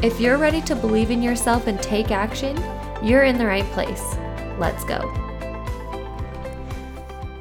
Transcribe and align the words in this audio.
If 0.00 0.20
you're 0.20 0.38
ready 0.38 0.62
to 0.62 0.76
believe 0.76 1.10
in 1.10 1.24
yourself 1.24 1.66
and 1.66 1.82
take 1.82 2.12
action, 2.12 2.56
you're 3.02 3.24
in 3.24 3.36
the 3.36 3.46
right 3.46 3.64
place. 3.72 4.14
Let's 4.56 4.84
go. 4.84 5.00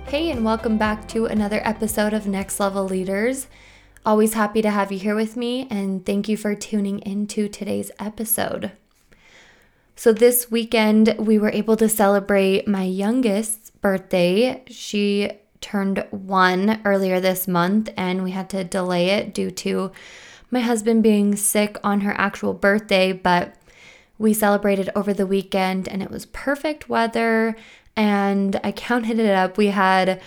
Hey, 0.08 0.32
and 0.32 0.44
welcome 0.44 0.76
back 0.76 1.08
to 1.10 1.28
another 1.28 1.62
episode 1.64 2.14
of 2.14 2.26
Next 2.26 2.60
Level 2.60 2.84
Leaders. 2.84 3.46
Always 4.04 4.34
happy 4.34 4.64
to 4.64 4.72
have 4.72 4.92
you 4.92 4.98
here 4.98 5.14
with 5.14 5.38
me, 5.38 5.68
and 5.70 6.04
thank 6.04 6.28
you 6.28 6.36
for 6.36 6.56
tuning 6.56 6.98
into 7.02 7.48
today's 7.48 7.92
episode. 8.00 8.72
So, 9.96 10.12
this 10.12 10.50
weekend, 10.50 11.14
we 11.20 11.38
were 11.38 11.52
able 11.52 11.78
to 11.78 11.88
celebrate 11.88 12.68
my 12.68 12.86
youngest's 12.86 13.70
birthday. 13.70 14.64
She 14.66 15.30
turned 15.62 16.08
one 16.10 16.82
earlier 16.86 17.20
this 17.20 17.48
month, 17.48 17.90
and 17.96 18.24
we 18.24 18.32
had 18.32 18.50
to 18.50 18.64
delay 18.64 19.10
it 19.10 19.36
due 19.36 19.52
to 19.52 19.92
my 20.50 20.62
husband 20.62 21.04
being 21.04 21.36
sick 21.36 21.77
on 21.84 22.02
her 22.02 22.13
actual 22.18 22.54
birthday, 22.54 23.12
but 23.12 23.55
we 24.18 24.34
celebrated 24.34 24.90
over 24.96 25.13
the 25.13 25.27
weekend 25.27 25.88
and 25.88 26.02
it 26.02 26.10
was 26.10 26.26
perfect 26.27 26.90
weather. 26.90 27.55
And 27.96 28.60
I 28.63 28.71
counted 28.71 29.20
it 29.20 29.32
up. 29.32 29.58
We 29.58 29.68
had 29.68 30.21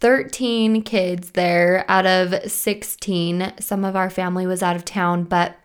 13 0.00 0.82
kids 0.82 1.32
there 1.32 1.84
out 1.88 2.06
of 2.06 2.50
16. 2.50 3.54
Some 3.60 3.84
of 3.84 3.96
our 3.96 4.10
family 4.10 4.46
was 4.46 4.62
out 4.62 4.76
of 4.76 4.84
town, 4.84 5.24
but 5.24 5.56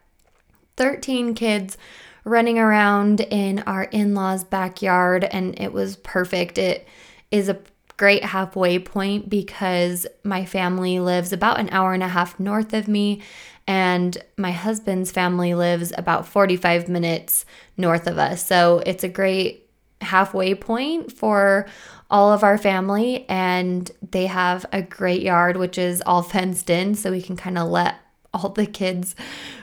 13 0.78 1.34
kids 1.36 1.78
running 2.26 2.60
around 2.60 3.22
in 3.22 3.60
our 3.60 3.84
in 3.84 4.14
law's 4.14 4.44
backyard, 4.44 5.24
and 5.24 5.58
it 5.60 5.72
was 5.72 5.96
perfect. 5.98 6.58
It 6.58 6.88
is 7.32 7.48
a 7.48 7.60
great 7.98 8.24
halfway 8.24 8.80
point 8.80 9.30
because 9.30 10.06
my 10.24 10.46
family 10.46 11.00
lives 11.00 11.32
about 11.32 11.60
an 11.60 11.70
hour 11.72 11.94
and 11.94 12.04
a 12.04 12.08
half 12.08 12.40
north 12.40 12.74
of 12.74 12.88
me, 12.88 13.22
and 13.68 14.18
my 14.38 14.52
husband's 14.52 15.12
family 15.12 15.54
lives 15.54 15.92
about 15.98 16.28
45 16.28 16.88
minutes 16.88 17.46
north 17.78 18.08
of 18.08 18.18
us. 18.18 18.46
So 18.46 18.82
it's 18.86 19.04
a 19.04 19.10
great 19.10 19.68
halfway 20.02 20.54
point 20.54 21.12
for 21.12 21.66
all 22.12 22.32
of 22.32 22.44
our 22.44 22.58
family, 22.58 23.26
and 23.28 23.90
they 24.12 24.28
have 24.28 24.66
a 24.72 24.82
great 24.82 25.22
yard, 25.22 25.58
which 25.58 25.78
is 25.78 26.02
all 26.06 26.22
fenced 26.34 26.70
in, 26.70 26.96
so 26.96 27.12
we 27.12 27.22
can 27.22 27.36
kind 27.36 27.58
of 27.58 27.70
let 27.70 27.96
all 28.34 28.50
the 28.50 28.66
kids 28.66 29.16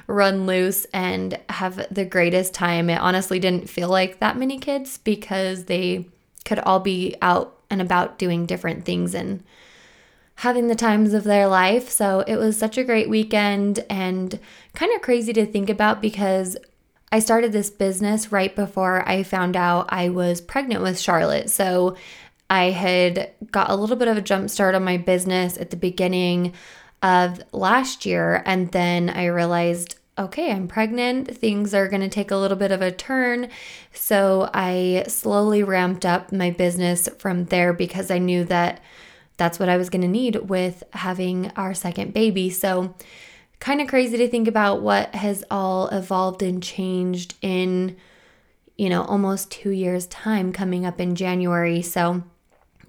run 0.07 0.47
loose 0.47 0.87
and 0.95 1.39
have 1.51 1.87
the 1.95 2.05
greatest 2.05 2.55
time. 2.55 2.89
It 2.89 2.99
honestly 2.99 3.39
didn't 3.39 3.69
feel 3.69 3.89
like 3.89 4.19
that 4.21 4.39
many 4.39 4.59
kids 4.59 4.99
because 4.99 5.65
they 5.65 6.07
could 6.45 6.59
all 6.61 6.81
be 6.81 7.15
out 7.23 7.62
and 7.73 7.81
about 7.81 8.19
doing 8.19 8.47
different 8.47 8.85
things 8.85 9.15
and 9.15 9.43
having 10.37 10.69
the 10.69 10.75
times 10.75 11.15
of 11.15 11.25
their 11.25 11.49
life. 11.49 11.89
So 11.89 12.21
it 12.27 12.37
was 12.37 12.57
such 12.57 12.79
a 12.79 12.85
great 12.85 13.09
weekend 13.09 13.85
and 13.91 14.39
kind 14.75 14.95
of 14.95 15.03
crazy 15.03 15.33
to 15.33 15.47
think 15.47 15.69
about 15.69 16.01
because 16.01 16.57
I 17.11 17.19
started 17.19 17.53
this 17.53 17.71
business 17.71 18.33
right 18.33 18.55
before 18.55 19.07
I 19.09 19.23
found 19.23 19.57
out 19.57 19.87
I 19.91 20.09
was 20.09 20.41
pregnant 20.41 20.83
with 20.83 20.99
Charlotte. 20.99 21.51
So 21.51 21.97
I 22.49 22.71
had 22.71 23.31
got 23.51 23.71
a 23.71 23.75
little 23.75 23.97
bit 23.97 24.09
of 24.09 24.17
a 24.17 24.23
jump 24.23 24.51
start 24.51 24.75
on 24.75 24.85
my 24.85 24.97
business 24.97 25.57
at 25.59 25.71
the 25.71 25.77
beginning 25.77 26.53
of 27.03 27.43
last 27.53 28.07
year. 28.07 28.43
And 28.47 28.71
then 28.73 29.11
I 29.11 29.27
realized, 29.27 29.97
okay, 30.19 30.53
I'm 30.53 30.69
pregnant. 30.69 31.37
Things 31.37 31.75
are 31.75 31.89
going 31.89 32.03
to 32.03 32.09
take 32.09 32.31
a 32.31 32.37
little 32.37 32.57
bit 32.57 32.71
of 32.71 32.83
a 32.83 32.93
turn. 32.93 33.49
So 33.93 34.51
I 34.53 35.05
slowly 35.09 35.63
ramped 35.63 36.05
up 36.05 36.33
my 36.33 36.51
business 36.51 37.09
from 37.19 37.47
there 37.47 37.73
because 37.73 38.11
I 38.11 38.19
knew 38.19 38.45
that 38.45 38.81
that's 39.37 39.59
what 39.59 39.69
I 39.69 39.77
was 39.77 39.91
going 39.91 40.03
to 40.03 40.09
need 40.09 40.37
with 40.49 40.85
having 40.93 41.51
our 41.57 41.75
second 41.75 42.13
baby. 42.13 42.51
So, 42.51 42.95
kind 43.61 43.81
of 43.81 43.89
crazy 43.89 44.17
to 44.19 44.29
think 44.29 44.49
about 44.49 44.83
what 44.83 45.15
has 45.15 45.45
all 45.51 45.89
evolved 45.89 46.43
and 46.43 46.63
changed 46.63 47.35
in, 47.41 47.97
you 48.77 48.89
know, 48.89 49.05
almost 49.05 49.51
two 49.51 49.71
years' 49.71 50.07
time 50.09 50.53
coming 50.53 50.85
up 50.85 51.01
in 51.01 51.15
January. 51.15 51.81
So, 51.81 52.23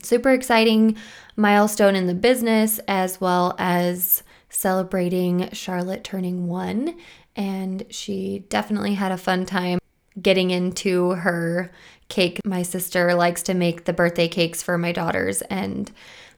super 0.01 0.31
exciting 0.31 0.97
milestone 1.35 1.95
in 1.95 2.07
the 2.07 2.13
business 2.13 2.79
as 2.88 3.22
well 3.22 3.56
as 3.57 4.23
celebrating 4.53 5.50
Charlotte 5.52 6.03
turning 6.03 6.47
one. 6.47 6.97
And 7.36 7.86
she 7.90 8.46
definitely 8.50 8.94
had 8.94 9.12
a 9.12 9.18
fun 9.18 9.46
time 9.46 9.80
getting 10.22 10.52
into 10.52 11.12
her 11.12 11.72
cake. 12.08 12.40
My 12.46 12.62
sister 12.62 13.13
likes 13.16 13.44
to 13.44 13.53
make 13.53 13.86
the 13.86 13.94
birthday 13.94 14.28
cakes 14.28 14.62
for 14.62 14.78
my 14.78 14.92
daughters, 14.92 15.42
and 15.44 15.92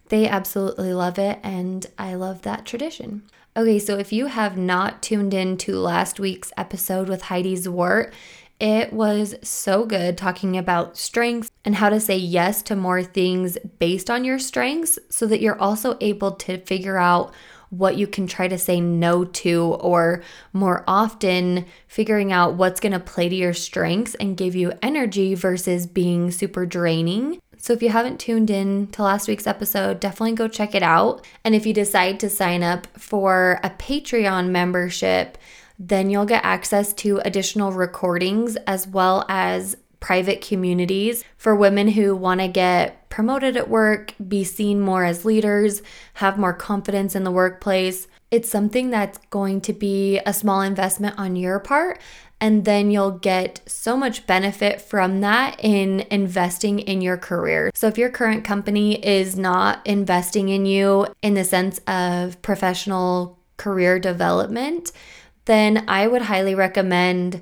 they 0.09 0.27
absolutely 0.27 0.93
love 0.93 1.19
it, 1.19 1.39
and 1.43 1.85
I 1.97 2.15
love 2.15 2.43
that 2.43 2.65
tradition. 2.65 3.23
Okay, 3.57 3.79
so 3.79 3.97
if 3.97 4.13
you 4.13 4.27
have 4.27 4.57
not 4.57 5.01
tuned 5.01 5.33
in 5.33 5.57
to 5.57 5.77
last 5.77 6.19
week's 6.19 6.53
episode 6.57 7.09
with 7.09 7.23
Heidi 7.23 7.55
Zwart, 7.55 8.13
it 8.59 8.93
was 8.93 9.35
so 9.41 9.85
good 9.85 10.17
talking 10.17 10.57
about 10.57 10.97
strengths 10.97 11.51
and 11.65 11.75
how 11.75 11.89
to 11.89 11.99
say 11.99 12.15
yes 12.15 12.61
to 12.63 12.75
more 12.75 13.03
things 13.03 13.57
based 13.79 14.09
on 14.09 14.23
your 14.23 14.39
strengths 14.39 14.97
so 15.09 15.25
that 15.27 15.41
you're 15.41 15.59
also 15.59 15.97
able 15.99 16.31
to 16.31 16.59
figure 16.59 16.97
out 16.97 17.33
what 17.69 17.97
you 17.97 18.07
can 18.07 18.27
try 18.27 18.47
to 18.47 18.57
say 18.57 18.79
no 18.79 19.25
to, 19.25 19.63
or 19.79 20.23
more 20.53 20.83
often, 20.87 21.65
figuring 21.87 22.31
out 22.31 22.55
what's 22.55 22.79
going 22.79 22.93
to 22.93 22.99
play 22.99 23.29
to 23.29 23.35
your 23.35 23.53
strengths 23.53 24.15
and 24.15 24.37
give 24.37 24.55
you 24.55 24.73
energy 24.81 25.35
versus 25.35 25.87
being 25.87 26.31
super 26.31 26.65
draining. 26.65 27.39
So 27.57 27.73
if 27.73 27.81
you 27.81 27.89
haven't 27.89 28.19
tuned 28.19 28.49
in 28.49 28.87
to 28.87 29.01
last 29.01 29.27
week's 29.27 29.47
episode, 29.47 29.99
definitely 29.99 30.33
go 30.33 30.47
check 30.47 30.75
it 30.75 30.83
out. 30.83 31.25
And 31.43 31.55
if 31.55 31.65
you 31.65 31.73
decide 31.73 32.19
to 32.19 32.29
sign 32.29 32.61
up 32.61 32.85
for 32.97 33.59
a 33.63 33.71
Patreon 33.71 34.49
membership, 34.49 35.37
then 35.79 36.09
you'll 36.09 36.25
get 36.25 36.45
access 36.45 36.93
to 36.93 37.17
additional 37.25 37.71
recordings 37.71 38.55
as 38.67 38.87
well 38.87 39.25
as 39.27 39.75
private 40.05 40.39
communities 40.39 41.23
for 41.35 41.55
women 41.55 41.87
who 41.87 42.15
want 42.15 42.39
to 42.39 42.47
get 42.47 43.09
promoted 43.09 43.57
at 43.57 43.67
work, 43.67 44.13
be 44.27 44.43
seen 44.43 44.79
more 44.79 45.03
as 45.03 45.25
leaders, 45.25 45.81
have 46.15 46.37
more 46.37 46.53
confidence 46.53 47.15
in 47.15 47.23
the 47.23 47.31
workplace. 47.31 48.07
It's 48.29 48.47
something 48.47 48.91
that's 48.91 49.17
going 49.31 49.61
to 49.61 49.73
be 49.73 50.19
a 50.19 50.31
small 50.31 50.61
investment 50.61 51.17
on 51.17 51.35
your 51.35 51.57
part, 51.59 51.99
and 52.39 52.65
then 52.65 52.91
you'll 52.91 53.17
get 53.17 53.61
so 53.65 53.97
much 53.97 54.27
benefit 54.27 54.79
from 54.79 55.21
that 55.21 55.59
in 55.63 56.01
investing 56.11 56.77
in 56.77 57.01
your 57.01 57.17
career. 57.17 57.71
So, 57.73 57.87
if 57.87 57.97
your 57.97 58.11
current 58.11 58.43
company 58.43 59.03
is 59.03 59.35
not 59.35 59.81
investing 59.87 60.49
in 60.49 60.67
you 60.67 61.07
in 61.23 61.33
the 61.33 61.43
sense 61.43 61.79
of 61.87 62.39
professional 62.43 63.39
career 63.57 63.97
development, 63.97 64.91
then 65.45 65.83
I 65.87 66.05
would 66.05 66.21
highly 66.21 66.53
recommend 66.53 67.41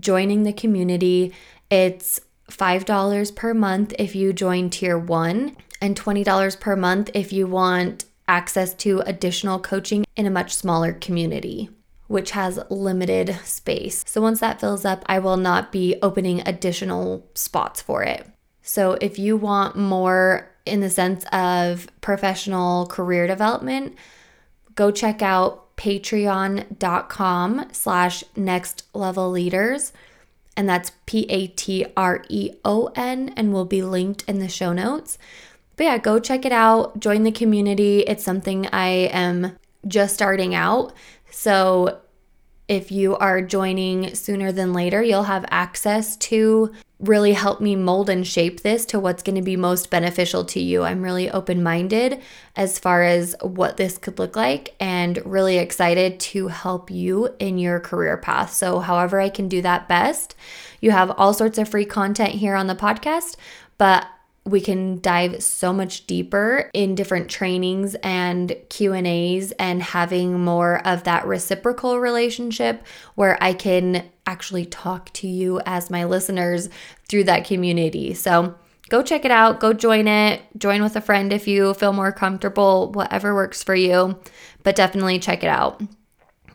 joining 0.00 0.42
the 0.42 0.52
community. 0.52 1.32
It's 1.70 2.20
$5 2.50 3.34
per 3.34 3.54
month 3.54 3.94
if 3.98 4.14
you 4.14 4.32
join 4.32 4.70
tier 4.70 4.98
one, 4.98 5.56
and 5.80 5.98
$20 5.98 6.60
per 6.60 6.76
month 6.76 7.10
if 7.14 7.32
you 7.32 7.46
want 7.46 8.04
access 8.28 8.74
to 8.74 9.00
additional 9.06 9.58
coaching 9.58 10.04
in 10.16 10.26
a 10.26 10.30
much 10.30 10.54
smaller 10.54 10.92
community 10.92 11.70
which 12.10 12.32
has 12.32 12.58
limited 12.70 13.38
space. 13.44 14.02
So 14.04 14.20
once 14.20 14.40
that 14.40 14.58
fills 14.58 14.84
up, 14.84 15.04
I 15.06 15.20
will 15.20 15.36
not 15.36 15.70
be 15.70 15.94
opening 16.02 16.42
additional 16.44 17.24
spots 17.36 17.80
for 17.80 18.02
it. 18.02 18.26
So 18.62 18.98
if 19.00 19.16
you 19.16 19.36
want 19.36 19.76
more 19.76 20.50
in 20.66 20.80
the 20.80 20.90
sense 20.90 21.24
of 21.32 21.86
professional 22.00 22.88
career 22.88 23.28
development, 23.28 23.94
go 24.74 24.90
check 24.90 25.22
out 25.22 25.76
patreon.com 25.76 27.68
slash 27.70 28.24
next 28.34 28.88
level 28.92 29.30
leaders. 29.30 29.92
And 30.56 30.68
that's 30.68 30.92
P 31.06 31.26
A 31.30 31.46
T 31.48 31.86
R 31.96 32.24
E 32.28 32.52
O 32.64 32.90
N 32.96 33.32
and 33.36 33.52
will 33.52 33.64
be 33.64 33.82
linked 33.82 34.24
in 34.28 34.38
the 34.38 34.48
show 34.48 34.72
notes. 34.72 35.16
But 35.76 35.84
yeah, 35.84 35.98
go 35.98 36.18
check 36.18 36.44
it 36.44 36.52
out, 36.52 37.00
join 37.00 37.22
the 37.22 37.32
community. 37.32 38.00
It's 38.00 38.24
something 38.24 38.66
I 38.72 38.88
am 39.12 39.56
just 39.86 40.14
starting 40.14 40.54
out. 40.54 40.92
So 41.30 42.00
if 42.70 42.92
you 42.92 43.16
are 43.16 43.42
joining 43.42 44.14
sooner 44.14 44.52
than 44.52 44.72
later, 44.72 45.02
you'll 45.02 45.24
have 45.24 45.44
access 45.50 46.16
to 46.16 46.72
really 47.00 47.32
help 47.32 47.60
me 47.60 47.74
mold 47.74 48.08
and 48.08 48.24
shape 48.24 48.60
this 48.60 48.86
to 48.86 49.00
what's 49.00 49.24
going 49.24 49.34
to 49.34 49.42
be 49.42 49.56
most 49.56 49.90
beneficial 49.90 50.44
to 50.44 50.60
you. 50.60 50.84
I'm 50.84 51.02
really 51.02 51.28
open 51.28 51.64
minded 51.64 52.22
as 52.54 52.78
far 52.78 53.02
as 53.02 53.34
what 53.40 53.76
this 53.76 53.98
could 53.98 54.20
look 54.20 54.36
like 54.36 54.76
and 54.78 55.20
really 55.26 55.58
excited 55.58 56.20
to 56.20 56.46
help 56.46 56.92
you 56.92 57.34
in 57.40 57.58
your 57.58 57.80
career 57.80 58.16
path. 58.16 58.52
So, 58.52 58.78
however, 58.78 59.18
I 59.18 59.30
can 59.30 59.48
do 59.48 59.60
that 59.62 59.88
best. 59.88 60.36
You 60.80 60.92
have 60.92 61.10
all 61.10 61.34
sorts 61.34 61.58
of 61.58 61.68
free 61.68 61.84
content 61.84 62.34
here 62.34 62.54
on 62.54 62.68
the 62.68 62.76
podcast, 62.76 63.34
but 63.78 64.06
we 64.50 64.60
can 64.60 65.00
dive 65.00 65.42
so 65.42 65.72
much 65.72 66.06
deeper 66.06 66.70
in 66.74 66.94
different 66.94 67.30
trainings 67.30 67.94
and 68.02 68.54
Q&As 68.68 69.52
and 69.52 69.82
having 69.82 70.40
more 70.40 70.86
of 70.86 71.04
that 71.04 71.26
reciprocal 71.26 72.00
relationship 72.00 72.84
where 73.14 73.38
I 73.42 73.52
can 73.52 74.08
actually 74.26 74.66
talk 74.66 75.12
to 75.14 75.28
you 75.28 75.60
as 75.66 75.90
my 75.90 76.04
listeners 76.04 76.68
through 77.08 77.24
that 77.24 77.46
community. 77.46 78.14
So, 78.14 78.54
go 78.88 79.02
check 79.02 79.24
it 79.24 79.30
out, 79.30 79.60
go 79.60 79.72
join 79.72 80.08
it, 80.08 80.42
join 80.58 80.82
with 80.82 80.96
a 80.96 81.00
friend 81.00 81.32
if 81.32 81.46
you 81.46 81.74
feel 81.74 81.92
more 81.92 82.10
comfortable, 82.10 82.90
whatever 82.90 83.34
works 83.34 83.62
for 83.62 83.74
you, 83.74 84.18
but 84.64 84.74
definitely 84.74 85.20
check 85.20 85.44
it 85.44 85.48
out 85.48 85.80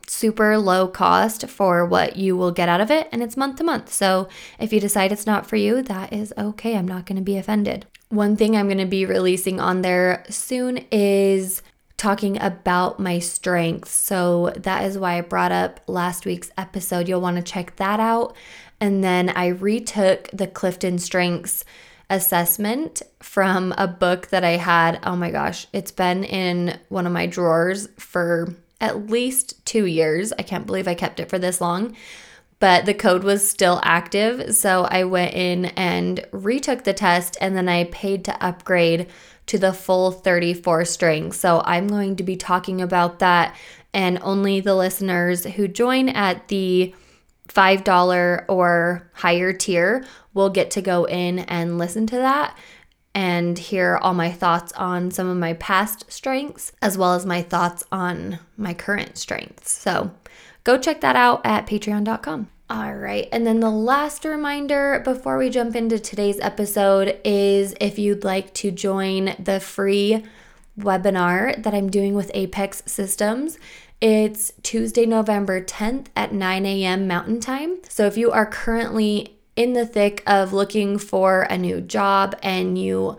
super 0.07 0.57
low 0.57 0.88
cost 0.88 1.48
for 1.48 1.86
what 1.86 2.16
you 2.16 2.38
will 2.38 2.52
get 2.52 2.69
out 2.69 2.81
of 2.81 2.92
it, 2.92 3.07
and 3.12 3.24
it's 3.24 3.38
month 3.38 3.57
to 3.57 3.63
month. 3.63 3.92
So 3.92 4.28
if 4.60 4.72
you 4.72 4.80
decide 4.80 5.12
it's 5.12 5.25
not 5.25 5.48
for 5.48 5.56
you, 5.56 5.81
that 5.84 6.13
is 6.13 6.34
okay. 6.38 6.75
I'm 6.75 6.88
not 6.88 7.06
going 7.06 7.18
to 7.18 7.22
be 7.22 7.38
offended. 7.38 7.86
One 8.10 8.36
thing 8.36 8.56
I'm 8.56 8.68
going 8.68 8.78
to 8.78 8.86
be 8.86 9.06
releasing 9.06 9.60
on 9.60 9.81
there 9.81 10.24
soon 10.30 10.86
is 10.92 11.62
talking 11.98 12.42
about 12.42 13.00
my 13.00 13.19
strengths. 13.19 13.92
So 13.92 14.54
that 14.57 14.84
is 14.84 14.98
why 14.98 15.18
I 15.18 15.22
brought 15.22 15.52
up 15.52 15.80
last 15.88 16.25
week's 16.25 16.51
episode. 16.58 17.08
You'll 17.08 17.22
want 17.22 17.38
to 17.38 17.44
check 17.44 17.78
that 17.78 18.00
out. 18.00 18.36
And 18.80 19.04
then 19.04 19.30
I 19.30 19.48
retook 19.48 20.30
the 20.34 20.48
Clifton 20.48 21.00
Strengths 21.00 21.63
assessment 22.10 23.01
from 23.22 23.74
a 23.78 23.88
book 23.88 24.28
that 24.28 24.44
I 24.44 24.58
had. 24.58 25.00
Oh 25.04 25.16
my 25.16 25.31
gosh, 25.31 25.68
it's 25.74 25.92
been 25.92 26.24
in 26.24 26.78
one 26.90 27.08
of 27.08 27.13
my 27.13 27.25
drawers 27.25 27.88
for 27.98 28.54
at 28.81 29.10
least 29.10 29.66
two 29.66 29.86
years. 29.86 30.33
I 30.38 30.44
can't 30.44 30.66
believe 30.66 30.88
I 30.88 30.95
kept 30.95 31.19
it 31.19 31.30
for 31.30 31.39
this 31.39 31.62
long, 31.62 31.95
but 32.60 32.86
the 32.86 32.94
code 32.94 33.24
was 33.24 33.48
still 33.48 33.80
active. 33.83 34.56
So 34.56 34.83
I 34.83 35.04
went 35.04 35.33
in 35.33 35.66
and 35.66 36.25
retook 36.31 36.83
the 36.83 36.94
test 36.94 37.38
and 37.39 37.56
then 37.56 37.69
I 37.69 37.86
paid 37.86 38.25
to 38.25 38.44
upgrade 38.44 39.07
to 39.48 39.57
the 39.57 39.74
full 39.74 40.12
34 40.12 40.86
strengths. 40.86 41.39
So 41.39 41.62
I'm 41.66 41.88
going 41.88 42.16
to 42.16 42.24
be 42.24 42.36
talking 42.36 42.81
about 42.81 43.19
that, 43.19 43.56
and 43.94 44.19
only 44.22 44.60
the 44.60 44.75
listeners 44.75 45.45
who 45.45 45.68
join 45.68 46.10
at 46.10 46.48
the 46.48 46.94
$5 47.48 48.45
or 48.50 49.10
higher 49.13 49.54
tier 49.54 50.04
will 50.33 50.50
get 50.50 50.72
to 50.72 50.81
go 50.81 51.06
in 51.06 51.39
and 51.39 51.77
listen 51.77 52.07
to 52.07 52.18
that 52.18 52.57
and 53.15 53.57
hear 53.57 53.97
all 54.01 54.13
my 54.13 54.31
thoughts 54.31 54.73
on 54.73 55.09
some 55.09 55.27
of 55.27 55.38
my 55.38 55.53
past 55.53 56.12
strengths 56.12 56.73
as 56.81 56.97
well 56.97 57.13
as 57.13 57.25
my 57.25 57.41
thoughts 57.41 57.83
on 57.91 58.38
my 58.57 58.73
current 58.73 59.17
strengths. 59.17 59.71
So 59.71 60.12
go 60.65 60.77
check 60.77 61.01
that 61.01 61.15
out 61.15 61.41
at 61.45 61.65
patreon.com. 61.65 62.50
All 62.67 62.95
right, 62.95 63.29
and 63.31 63.45
then 63.45 63.59
the 63.59 63.69
last 63.69 64.25
reminder 64.25 65.00
before 65.06 65.38
we 65.38 65.51
jump 65.51 65.75
into 65.75 66.00
today's 66.00 66.39
episode 66.39 67.19
is 67.23 67.75
if 67.79 68.00
you'd 68.00 68.23
like 68.23 68.53
to 68.56 68.71
join 68.71 69.35
the 69.38 69.59
free 69.59 70.23
webinar 70.77 71.62
that 71.62 71.73
I'm 71.73 71.89
doing 71.89 72.15
with 72.15 72.31
Apex 72.33 72.83
Systems. 72.85 73.57
It's 74.01 74.51
Tuesday, 74.62 75.06
November 75.06 75.62
10th 75.62 76.07
at 76.15 76.33
9 76.33 76.65
a.m. 76.65 77.07
Mountain 77.07 77.39
Time. 77.39 77.77
So 77.88 78.06
if 78.07 78.17
you 78.17 78.31
are 78.31 78.45
currently 78.45 79.35
in 79.56 79.74
the 79.74 79.86
thick 79.86 80.24
of 80.28 80.54
looking 80.54 80.98
for 80.98 81.44
a 81.44 81.57
new 81.57 81.81
job 81.81 82.36
and 82.44 82.78
you 82.78 83.18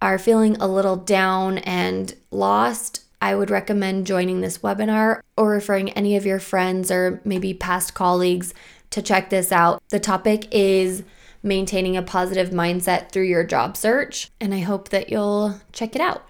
are 0.00 0.18
feeling 0.18 0.56
a 0.56 0.68
little 0.68 0.96
down 0.96 1.58
and 1.58 2.14
lost, 2.30 3.02
I 3.20 3.34
would 3.34 3.50
recommend 3.50 4.06
joining 4.06 4.40
this 4.40 4.58
webinar 4.58 5.20
or 5.36 5.50
referring 5.50 5.90
any 5.90 6.16
of 6.16 6.26
your 6.26 6.38
friends 6.38 6.90
or 6.90 7.20
maybe 7.24 7.54
past 7.54 7.94
colleagues 7.94 8.52
to 8.90 9.02
check 9.02 9.30
this 9.30 9.50
out. 9.50 9.82
The 9.88 9.98
topic 9.98 10.46
is 10.52 11.02
maintaining 11.42 11.96
a 11.96 12.02
positive 12.02 12.50
mindset 12.50 13.10
through 13.10 13.24
your 13.24 13.44
job 13.44 13.76
search, 13.76 14.30
and 14.40 14.54
I 14.54 14.60
hope 14.60 14.90
that 14.90 15.08
you'll 15.10 15.60
check 15.72 15.94
it 15.94 16.00
out. 16.00 16.26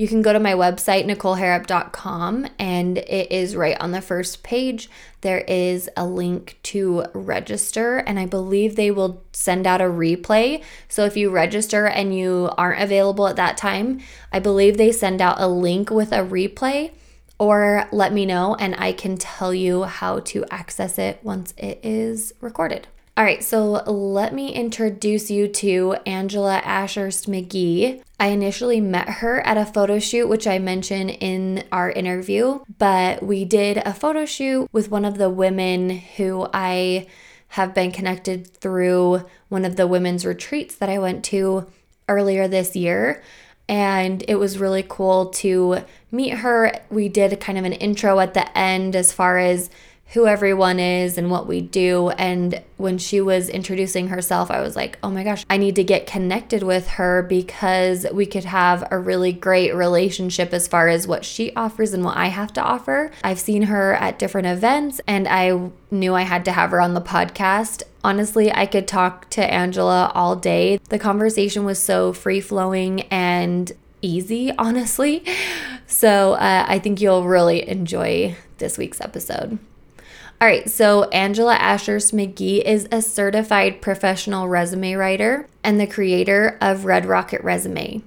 You 0.00 0.08
can 0.08 0.22
go 0.22 0.32
to 0.32 0.40
my 0.40 0.54
website, 0.54 1.04
NicoleHarrop.com, 1.04 2.46
and 2.58 2.96
it 2.96 3.30
is 3.30 3.54
right 3.54 3.78
on 3.78 3.90
the 3.90 4.00
first 4.00 4.42
page. 4.42 4.88
There 5.20 5.40
is 5.40 5.90
a 5.94 6.06
link 6.06 6.58
to 6.62 7.04
register, 7.12 7.98
and 7.98 8.18
I 8.18 8.24
believe 8.24 8.76
they 8.76 8.90
will 8.90 9.22
send 9.34 9.66
out 9.66 9.82
a 9.82 9.84
replay. 9.84 10.64
So 10.88 11.04
if 11.04 11.18
you 11.18 11.28
register 11.28 11.86
and 11.86 12.16
you 12.16 12.48
aren't 12.56 12.80
available 12.80 13.28
at 13.28 13.36
that 13.36 13.58
time, 13.58 14.00
I 14.32 14.38
believe 14.38 14.78
they 14.78 14.90
send 14.90 15.20
out 15.20 15.38
a 15.38 15.48
link 15.48 15.90
with 15.90 16.12
a 16.12 16.24
replay 16.24 16.92
or 17.38 17.86
let 17.92 18.14
me 18.14 18.24
know 18.24 18.54
and 18.54 18.74
I 18.78 18.92
can 18.92 19.18
tell 19.18 19.52
you 19.52 19.82
how 19.82 20.20
to 20.20 20.46
access 20.50 20.98
it 20.98 21.20
once 21.22 21.52
it 21.58 21.78
is 21.82 22.32
recorded. 22.40 22.88
All 23.20 23.26
right, 23.26 23.44
so 23.44 23.82
let 23.84 24.32
me 24.32 24.50
introduce 24.50 25.30
you 25.30 25.46
to 25.46 25.94
Angela 26.06 26.62
Ashurst 26.64 27.28
McGee. 27.28 28.02
I 28.18 28.28
initially 28.28 28.80
met 28.80 29.10
her 29.10 29.46
at 29.46 29.58
a 29.58 29.66
photo 29.66 29.98
shoot, 29.98 30.26
which 30.26 30.46
I 30.46 30.58
mentioned 30.58 31.10
in 31.20 31.64
our 31.70 31.90
interview, 31.90 32.60
but 32.78 33.22
we 33.22 33.44
did 33.44 33.76
a 33.76 33.92
photo 33.92 34.24
shoot 34.24 34.70
with 34.72 34.90
one 34.90 35.04
of 35.04 35.18
the 35.18 35.28
women 35.28 35.90
who 35.90 36.48
I 36.54 37.08
have 37.48 37.74
been 37.74 37.92
connected 37.92 38.46
through 38.46 39.26
one 39.50 39.66
of 39.66 39.76
the 39.76 39.86
women's 39.86 40.24
retreats 40.24 40.74
that 40.76 40.88
I 40.88 40.98
went 40.98 41.22
to 41.26 41.66
earlier 42.08 42.48
this 42.48 42.74
year. 42.74 43.22
And 43.68 44.24
it 44.28 44.36
was 44.36 44.56
really 44.56 44.84
cool 44.88 45.26
to 45.26 45.84
meet 46.10 46.38
her. 46.38 46.72
We 46.88 47.10
did 47.10 47.38
kind 47.38 47.58
of 47.58 47.66
an 47.66 47.74
intro 47.74 48.18
at 48.18 48.32
the 48.32 48.56
end 48.56 48.96
as 48.96 49.12
far 49.12 49.36
as 49.36 49.68
who 50.12 50.26
everyone 50.26 50.80
is 50.80 51.16
and 51.16 51.30
what 51.30 51.46
we 51.46 51.60
do. 51.60 52.10
And 52.10 52.60
when 52.78 52.98
she 52.98 53.20
was 53.20 53.48
introducing 53.48 54.08
herself, 54.08 54.50
I 54.50 54.60
was 54.60 54.74
like, 54.74 54.98
oh 55.04 55.10
my 55.10 55.22
gosh, 55.22 55.44
I 55.48 55.56
need 55.56 55.76
to 55.76 55.84
get 55.84 56.06
connected 56.06 56.64
with 56.64 56.88
her 56.88 57.22
because 57.22 58.06
we 58.12 58.26
could 58.26 58.44
have 58.44 58.86
a 58.90 58.98
really 58.98 59.32
great 59.32 59.72
relationship 59.72 60.52
as 60.52 60.66
far 60.66 60.88
as 60.88 61.06
what 61.06 61.24
she 61.24 61.54
offers 61.54 61.92
and 61.92 62.04
what 62.04 62.16
I 62.16 62.26
have 62.26 62.52
to 62.54 62.62
offer. 62.62 63.12
I've 63.22 63.38
seen 63.38 63.62
her 63.62 63.94
at 63.94 64.18
different 64.18 64.48
events 64.48 65.00
and 65.06 65.28
I 65.28 65.70
knew 65.92 66.14
I 66.14 66.22
had 66.22 66.44
to 66.46 66.52
have 66.52 66.72
her 66.72 66.80
on 66.80 66.94
the 66.94 67.00
podcast. 67.00 67.84
Honestly, 68.02 68.52
I 68.52 68.66
could 68.66 68.88
talk 68.88 69.30
to 69.30 69.44
Angela 69.44 70.10
all 70.14 70.34
day. 70.34 70.80
The 70.88 70.98
conversation 70.98 71.64
was 71.64 71.78
so 71.78 72.12
free 72.12 72.40
flowing 72.40 73.02
and 73.02 73.70
easy, 74.02 74.52
honestly. 74.58 75.24
So 75.92 76.34
uh, 76.34 76.64
I 76.68 76.78
think 76.78 77.00
you'll 77.00 77.24
really 77.24 77.68
enjoy 77.68 78.36
this 78.58 78.78
week's 78.78 79.00
episode. 79.00 79.58
All 80.42 80.48
right, 80.48 80.70
so 80.70 81.04
Angela 81.10 81.54
Ashurst 81.56 82.14
McGee 82.14 82.64
is 82.64 82.88
a 82.90 83.02
certified 83.02 83.82
professional 83.82 84.48
resume 84.48 84.94
writer 84.94 85.46
and 85.62 85.78
the 85.78 85.86
creator 85.86 86.56
of 86.62 86.86
Red 86.86 87.04
Rocket 87.04 87.44
Resume. 87.44 88.00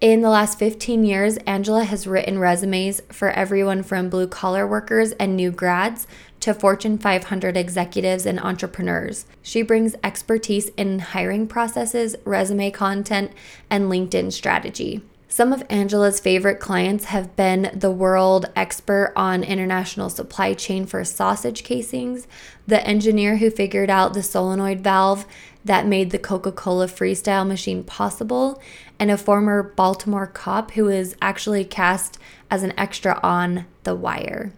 In 0.00 0.20
the 0.20 0.28
last 0.28 0.58
15 0.58 1.04
years, 1.04 1.36
Angela 1.46 1.84
has 1.84 2.08
written 2.08 2.40
resumes 2.40 3.02
for 3.12 3.30
everyone 3.30 3.84
from 3.84 4.10
blue 4.10 4.26
collar 4.26 4.66
workers 4.66 5.12
and 5.12 5.36
new 5.36 5.52
grads 5.52 6.08
to 6.40 6.52
Fortune 6.52 6.98
500 6.98 7.56
executives 7.56 8.26
and 8.26 8.40
entrepreneurs. 8.40 9.26
She 9.40 9.62
brings 9.62 9.94
expertise 10.02 10.70
in 10.70 10.98
hiring 10.98 11.46
processes, 11.46 12.16
resume 12.24 12.72
content, 12.72 13.30
and 13.70 13.84
LinkedIn 13.84 14.32
strategy. 14.32 15.02
Some 15.28 15.52
of 15.52 15.64
Angela's 15.68 16.20
favorite 16.20 16.60
clients 16.60 17.06
have 17.06 17.34
been 17.34 17.70
the 17.74 17.90
world 17.90 18.46
expert 18.54 19.12
on 19.16 19.42
international 19.42 20.08
supply 20.08 20.54
chain 20.54 20.86
for 20.86 21.04
sausage 21.04 21.64
casings, 21.64 22.28
the 22.66 22.84
engineer 22.86 23.38
who 23.38 23.50
figured 23.50 23.90
out 23.90 24.14
the 24.14 24.22
solenoid 24.22 24.82
valve 24.82 25.26
that 25.64 25.84
made 25.84 26.10
the 26.10 26.18
Coca 26.18 26.52
Cola 26.52 26.86
freestyle 26.86 27.46
machine 27.46 27.82
possible, 27.82 28.62
and 29.00 29.10
a 29.10 29.18
former 29.18 29.64
Baltimore 29.64 30.28
cop 30.28 30.70
who 30.70 30.88
is 30.88 31.16
actually 31.20 31.64
cast 31.64 32.18
as 32.48 32.62
an 32.62 32.72
extra 32.78 33.18
on 33.20 33.66
The 33.82 33.96
Wire. 33.96 34.52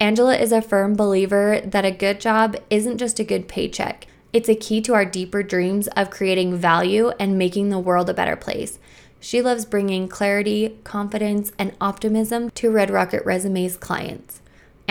Angela 0.00 0.36
is 0.36 0.52
a 0.52 0.62
firm 0.62 0.94
believer 0.94 1.60
that 1.64 1.84
a 1.84 1.90
good 1.92 2.18
job 2.18 2.56
isn't 2.70 2.96
just 2.96 3.20
a 3.20 3.24
good 3.24 3.46
paycheck. 3.46 4.06
It's 4.32 4.48
a 4.48 4.56
key 4.56 4.80
to 4.80 4.94
our 4.94 5.04
deeper 5.04 5.42
dreams 5.42 5.86
of 5.88 6.08
creating 6.08 6.56
value 6.56 7.10
and 7.20 7.38
making 7.38 7.68
the 7.68 7.78
world 7.78 8.08
a 8.08 8.14
better 8.14 8.34
place. 8.34 8.78
She 9.22 9.40
loves 9.40 9.64
bringing 9.64 10.08
clarity, 10.08 10.76
confidence, 10.82 11.52
and 11.56 11.76
optimism 11.80 12.50
to 12.56 12.72
Red 12.72 12.90
Rocket 12.90 13.24
Resume's 13.24 13.76
clients. 13.76 14.41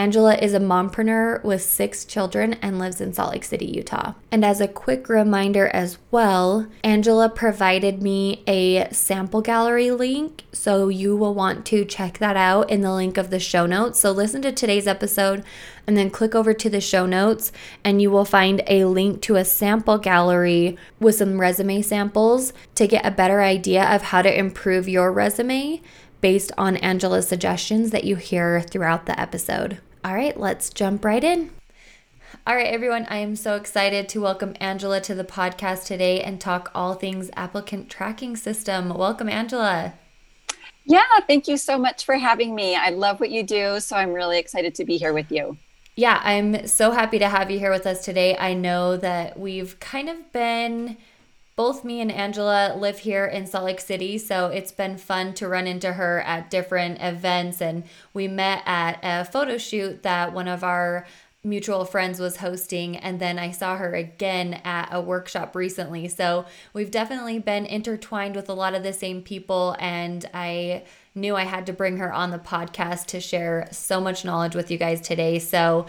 Angela 0.01 0.33
is 0.33 0.55
a 0.55 0.59
mompreneur 0.59 1.43
with 1.43 1.61
six 1.61 2.05
children 2.05 2.55
and 2.55 2.79
lives 2.79 2.99
in 2.99 3.13
Salt 3.13 3.33
Lake 3.33 3.43
City, 3.43 3.67
Utah. 3.67 4.13
And 4.31 4.43
as 4.43 4.59
a 4.59 4.67
quick 4.67 5.07
reminder 5.07 5.67
as 5.67 5.99
well, 6.09 6.65
Angela 6.83 7.29
provided 7.29 8.01
me 8.01 8.41
a 8.47 8.91
sample 8.91 9.41
gallery 9.41 9.91
link, 9.91 10.45
so 10.51 10.87
you 10.89 11.15
will 11.15 11.35
want 11.35 11.67
to 11.67 11.85
check 11.85 12.17
that 12.17 12.35
out 12.35 12.71
in 12.71 12.81
the 12.81 12.91
link 12.91 13.19
of 13.19 13.29
the 13.29 13.39
show 13.39 13.67
notes. 13.67 13.99
So 13.99 14.11
listen 14.11 14.41
to 14.41 14.51
today's 14.51 14.87
episode 14.87 15.43
and 15.85 15.95
then 15.95 16.09
click 16.09 16.33
over 16.33 16.51
to 16.55 16.67
the 16.67 16.81
show 16.81 17.05
notes, 17.05 17.51
and 17.83 18.01
you 18.01 18.09
will 18.09 18.25
find 18.25 18.63
a 18.65 18.85
link 18.85 19.21
to 19.21 19.35
a 19.35 19.45
sample 19.45 19.99
gallery 19.99 20.79
with 20.99 21.13
some 21.13 21.39
resume 21.39 21.79
samples 21.83 22.53
to 22.73 22.87
get 22.87 23.05
a 23.05 23.11
better 23.11 23.43
idea 23.43 23.83
of 23.83 24.01
how 24.01 24.23
to 24.23 24.35
improve 24.35 24.89
your 24.89 25.11
resume 25.11 25.79
based 26.21 26.51
on 26.57 26.77
Angela's 26.77 27.27
suggestions 27.27 27.91
that 27.91 28.03
you 28.03 28.15
hear 28.15 28.61
throughout 28.61 29.05
the 29.05 29.19
episode. 29.19 29.77
All 30.03 30.15
right, 30.15 30.35
let's 30.35 30.71
jump 30.71 31.05
right 31.05 31.23
in. 31.23 31.51
All 32.47 32.55
right, 32.55 32.73
everyone, 32.73 33.05
I 33.07 33.17
am 33.17 33.35
so 33.35 33.55
excited 33.55 34.09
to 34.09 34.21
welcome 34.21 34.55
Angela 34.59 34.99
to 35.01 35.13
the 35.13 35.23
podcast 35.23 35.85
today 35.85 36.23
and 36.23 36.41
talk 36.41 36.71
all 36.73 36.95
things 36.95 37.29
applicant 37.35 37.87
tracking 37.87 38.35
system. 38.35 38.89
Welcome, 38.89 39.29
Angela. 39.29 39.93
Yeah, 40.85 41.03
thank 41.27 41.47
you 41.47 41.55
so 41.55 41.77
much 41.77 42.03
for 42.03 42.15
having 42.15 42.55
me. 42.55 42.75
I 42.75 42.89
love 42.89 43.19
what 43.19 43.29
you 43.29 43.43
do, 43.43 43.79
so 43.79 43.95
I'm 43.95 44.11
really 44.11 44.39
excited 44.39 44.73
to 44.75 44.85
be 44.85 44.97
here 44.97 45.13
with 45.13 45.31
you. 45.31 45.57
Yeah, 45.95 46.19
I'm 46.23 46.65
so 46.65 46.89
happy 46.89 47.19
to 47.19 47.29
have 47.29 47.51
you 47.51 47.59
here 47.59 47.71
with 47.71 47.85
us 47.85 48.03
today. 48.03 48.35
I 48.35 48.55
know 48.55 48.97
that 48.97 49.37
we've 49.37 49.79
kind 49.79 50.09
of 50.09 50.33
been 50.33 50.97
both 51.55 51.83
me 51.83 52.01
and 52.01 52.11
Angela 52.11 52.75
live 52.77 52.99
here 52.99 53.25
in 53.25 53.45
Salt 53.45 53.65
Lake 53.65 53.81
City, 53.81 54.17
so 54.17 54.47
it's 54.47 54.71
been 54.71 54.97
fun 54.97 55.33
to 55.35 55.47
run 55.47 55.67
into 55.67 55.93
her 55.93 56.21
at 56.21 56.49
different 56.49 57.01
events. 57.01 57.61
And 57.61 57.83
we 58.13 58.27
met 58.27 58.63
at 58.65 58.99
a 59.03 59.25
photo 59.25 59.57
shoot 59.57 60.03
that 60.03 60.33
one 60.33 60.47
of 60.47 60.63
our 60.63 61.05
mutual 61.43 61.85
friends 61.85 62.19
was 62.19 62.37
hosting 62.37 62.95
and 62.95 63.19
then 63.19 63.39
I 63.39 63.49
saw 63.49 63.75
her 63.75 63.95
again 63.95 64.61
at 64.63 64.89
a 64.91 65.01
workshop 65.01 65.55
recently. 65.55 66.07
So 66.07 66.45
we've 66.71 66.91
definitely 66.91 67.39
been 67.39 67.65
intertwined 67.65 68.35
with 68.35 68.47
a 68.47 68.53
lot 68.53 68.75
of 68.75 68.83
the 68.83 68.93
same 68.93 69.23
people 69.23 69.75
and 69.79 70.29
I 70.35 70.83
knew 71.15 71.35
I 71.35 71.45
had 71.45 71.65
to 71.65 71.73
bring 71.73 71.97
her 71.97 72.13
on 72.13 72.29
the 72.29 72.37
podcast 72.37 73.07
to 73.07 73.19
share 73.19 73.67
so 73.71 73.99
much 73.99 74.23
knowledge 74.23 74.55
with 74.55 74.69
you 74.69 74.77
guys 74.77 75.01
today. 75.01 75.39
So 75.39 75.87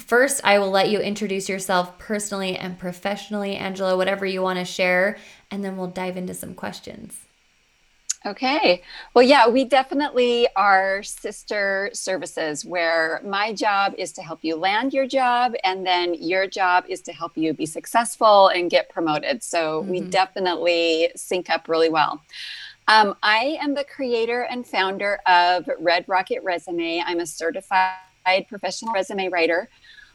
First, 0.00 0.40
I 0.44 0.58
will 0.58 0.70
let 0.70 0.90
you 0.90 0.98
introduce 0.98 1.48
yourself 1.48 1.98
personally 1.98 2.56
and 2.56 2.78
professionally, 2.78 3.54
Angela, 3.54 3.96
whatever 3.96 4.26
you 4.26 4.42
want 4.42 4.58
to 4.58 4.64
share, 4.64 5.18
and 5.50 5.64
then 5.64 5.76
we'll 5.76 5.86
dive 5.86 6.16
into 6.16 6.34
some 6.34 6.54
questions. 6.54 7.20
Okay. 8.26 8.82
Well, 9.14 9.24
yeah, 9.24 9.48
we 9.48 9.64
definitely 9.64 10.46
are 10.54 11.02
sister 11.02 11.90
services 11.94 12.66
where 12.66 13.22
my 13.24 13.54
job 13.54 13.94
is 13.96 14.12
to 14.12 14.22
help 14.22 14.40
you 14.42 14.56
land 14.56 14.92
your 14.92 15.06
job, 15.06 15.54
and 15.64 15.86
then 15.86 16.14
your 16.14 16.46
job 16.46 16.84
is 16.88 17.00
to 17.02 17.12
help 17.12 17.36
you 17.36 17.54
be 17.54 17.64
successful 17.64 18.48
and 18.48 18.70
get 18.70 18.90
promoted. 18.90 19.42
So 19.42 19.82
mm-hmm. 19.82 19.90
we 19.90 20.00
definitely 20.00 21.10
sync 21.16 21.48
up 21.48 21.68
really 21.68 21.88
well. 21.88 22.20
Um, 22.88 23.14
I 23.22 23.58
am 23.60 23.74
the 23.74 23.84
creator 23.84 24.42
and 24.50 24.66
founder 24.66 25.20
of 25.26 25.68
Red 25.78 26.04
Rocket 26.08 26.42
Resume. 26.42 27.02
I'm 27.06 27.20
a 27.20 27.26
certified 27.26 27.94
professional 28.48 28.92
resume 28.92 29.28
writer. 29.28 29.68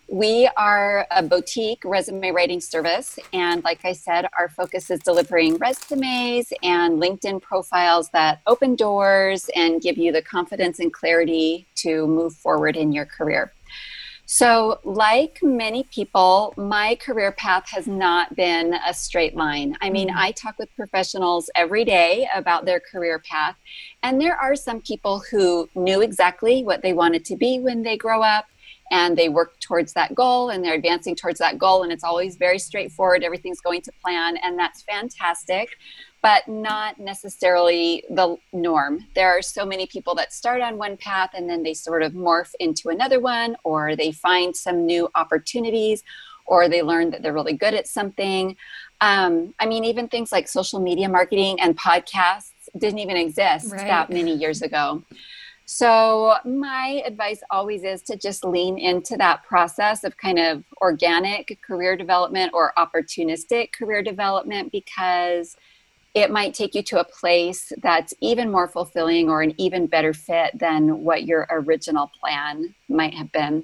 We 0.08 0.48
are 0.56 1.08
a 1.10 1.24
boutique 1.24 1.84
resume 1.84 2.30
writing 2.32 2.62
service. 2.62 3.18
And 3.34 3.64
like 3.64 3.84
I 3.86 3.94
said, 3.94 4.28
our 4.38 4.50
focus 4.50 4.92
is 4.92 5.00
delivering 5.00 5.58
resumes 5.58 6.54
and 6.62 7.02
LinkedIn 7.02 7.42
profiles 7.42 8.10
that 8.10 8.42
open 8.46 8.76
doors 8.76 9.50
and 9.56 9.82
give 9.82 9.98
you 9.98 10.12
the 10.12 10.22
confidence 10.22 10.80
and 10.80 10.94
clarity 10.94 11.66
to 11.78 12.06
move 12.06 12.34
forward 12.34 12.76
in 12.76 12.92
your 12.92 13.06
career. 13.06 13.52
So, 14.28 14.80
like 14.84 15.40
many 15.44 15.84
people, 15.84 16.56
my 16.58 16.96
career 16.96 17.32
path 17.32 17.70
has 17.70 17.86
not 17.86 18.36
been 18.36 18.74
a 18.74 18.92
straight 18.92 19.36
line. 19.36 19.78
I 19.82 19.92
mean, 19.92 20.10
mm-hmm. 20.10 20.18
I 20.18 20.32
talk 20.32 20.58
with 20.58 20.76
professionals 20.76 21.50
every 21.54 21.86
day 21.86 22.28
about 22.34 22.66
their 22.66 22.80
career 22.80 23.20
path, 23.20 23.56
and 24.02 24.20
there 24.20 24.36
are 24.36 24.56
some 24.56 24.82
people 24.82 25.24
who 25.30 25.70
knew 25.76 26.02
exactly 26.02 26.64
what 26.64 26.82
they 26.82 26.92
wanted 26.92 27.24
to 27.26 27.36
be 27.36 27.60
when 27.60 27.84
they 27.84 27.98
grow 27.98 28.24
up 28.24 28.46
and 28.92 29.18
they 29.18 29.30
work 29.30 29.60
towards 29.60 29.94
that 29.94 30.14
goal 30.14 30.50
and 30.50 30.64
they're 30.64 30.76
advancing 30.76 31.16
towards 31.16 31.40
that 31.40 31.58
goal 31.58 31.84
and 31.84 31.92
it's 31.92 32.04
always 32.04 32.36
very 32.36 32.60
straightforward. 32.60 33.24
Everything's 33.24 33.62
going 33.62 33.82
to 33.82 33.92
plan 34.04 34.38
and 34.38 34.58
that's 34.58 34.84
fantastic 34.84 35.70
but 36.22 36.48
not 36.48 37.00
necessarily 37.00 38.04
the 38.10 38.36
norm. 38.52 39.06
There 39.14 39.30
are 39.30 39.44
so 39.44 39.64
many 39.64 39.86
people 39.86 40.16
that 40.16 40.34
start 40.34 40.60
on 40.60 40.80
one 40.80 40.98
path 40.98 41.30
and 41.36 41.48
then 41.48 41.62
they 41.62 41.76
sort 41.76 42.02
of 42.02 42.14
morph 42.14 42.52
into 42.60 42.90
another 42.90 43.20
one 43.20 43.56
or 43.64 43.96
they 43.96 44.12
find 44.12 44.56
some 44.56 44.88
new 44.88 45.08
opportunities 45.14 46.02
or 46.48 46.68
they 46.68 46.82
learn 46.82 47.12
that 47.12 47.22
they're 47.22 47.32
really 47.32 47.54
good 47.54 47.76
at 47.76 47.88
something. 47.88 48.56
Um, 49.02 49.54
i 49.60 49.66
mean 49.68 49.84
even 49.84 50.08
things 50.08 50.32
like 50.32 50.48
social 50.48 50.80
media 50.80 51.10
marketing 51.10 51.60
and 51.60 51.78
podcasts 51.78 52.54
didn't 52.78 53.00
even 53.00 53.18
exist 53.18 53.72
right. 53.72 53.86
that 53.86 54.10
many 54.10 54.34
years 54.34 54.62
ago 54.62 55.04
so, 55.68 56.36
my 56.46 57.02
advice 57.08 57.42
always 57.50 57.84
is 57.84 58.04
to 58.04 58.16
just 58.16 58.46
lean 58.46 58.78
into 58.78 59.18
that 59.18 59.44
process 59.44 60.04
of 60.04 60.16
kind 60.16 60.38
of 60.38 60.64
organic 60.80 61.60
career 61.64 61.98
development 61.98 62.52
or 62.54 62.72
opportunistic 62.78 63.72
career 63.74 64.04
development 64.04 64.72
because 64.72 65.58
it 66.14 66.30
might 66.32 66.54
take 66.54 66.76
you 66.76 66.84
to 66.84 67.00
a 67.00 67.04
place 67.04 67.74
that's 67.82 68.14
even 68.22 68.52
more 68.52 68.68
fulfilling 68.68 69.28
or 69.28 69.42
an 69.42 69.54
even 69.58 69.88
better 69.88 70.14
fit 70.14 70.58
than 70.58 71.04
what 71.04 71.26
your 71.26 71.48
original 71.50 72.12
plan 72.20 72.74
might 72.88 73.16
have 73.16 73.32
been. 73.32 73.64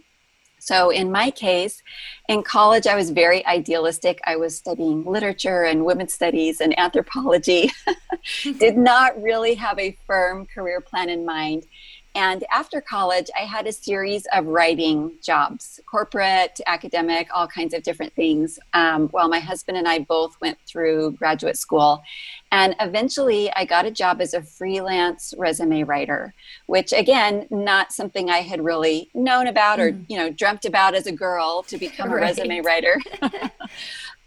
So, 0.61 0.91
in 0.91 1.11
my 1.11 1.31
case, 1.31 1.81
in 2.29 2.43
college, 2.43 2.85
I 2.85 2.95
was 2.95 3.09
very 3.09 3.43
idealistic. 3.47 4.21
I 4.25 4.35
was 4.35 4.55
studying 4.55 5.03
literature 5.03 5.63
and 5.63 5.85
women's 5.85 6.13
studies 6.13 6.61
and 6.61 6.77
anthropology, 6.77 7.71
did 8.59 8.77
not 8.91 9.19
really 9.19 9.55
have 9.55 9.79
a 9.79 9.97
firm 10.05 10.45
career 10.45 10.79
plan 10.79 11.09
in 11.09 11.25
mind. 11.25 11.65
And 12.13 12.43
after 12.51 12.81
college, 12.81 13.29
I 13.39 13.45
had 13.45 13.67
a 13.67 13.71
series 13.71 14.27
of 14.33 14.45
writing 14.45 15.13
jobs 15.21 15.79
corporate, 15.85 16.59
academic, 16.67 17.29
all 17.33 17.47
kinds 17.47 17.73
of 17.73 17.83
different 17.83 18.13
things. 18.13 18.59
Um, 18.73 19.07
while 19.09 19.29
my 19.29 19.39
husband 19.39 19.77
and 19.77 19.87
I 19.87 19.99
both 19.99 20.39
went 20.41 20.57
through 20.67 21.11
graduate 21.11 21.57
school. 21.57 22.03
And 22.51 22.75
eventually, 22.81 23.51
I 23.53 23.63
got 23.63 23.85
a 23.85 23.91
job 23.91 24.19
as 24.19 24.33
a 24.33 24.41
freelance 24.41 25.33
resume 25.37 25.83
writer, 25.83 26.33
which 26.65 26.91
again, 26.91 27.47
not 27.49 27.93
something 27.93 28.29
I 28.29 28.39
had 28.39 28.63
really 28.63 29.09
known 29.13 29.47
about 29.47 29.79
or 29.79 29.91
mm. 29.91 30.05
you 30.09 30.17
know 30.17 30.29
dreamt 30.29 30.65
about 30.65 30.95
as 30.95 31.07
a 31.07 31.13
girl 31.13 31.63
to 31.63 31.77
become 31.77 32.11
right. 32.11 32.17
a 32.17 32.25
resume 32.25 32.59
writer. 32.61 32.97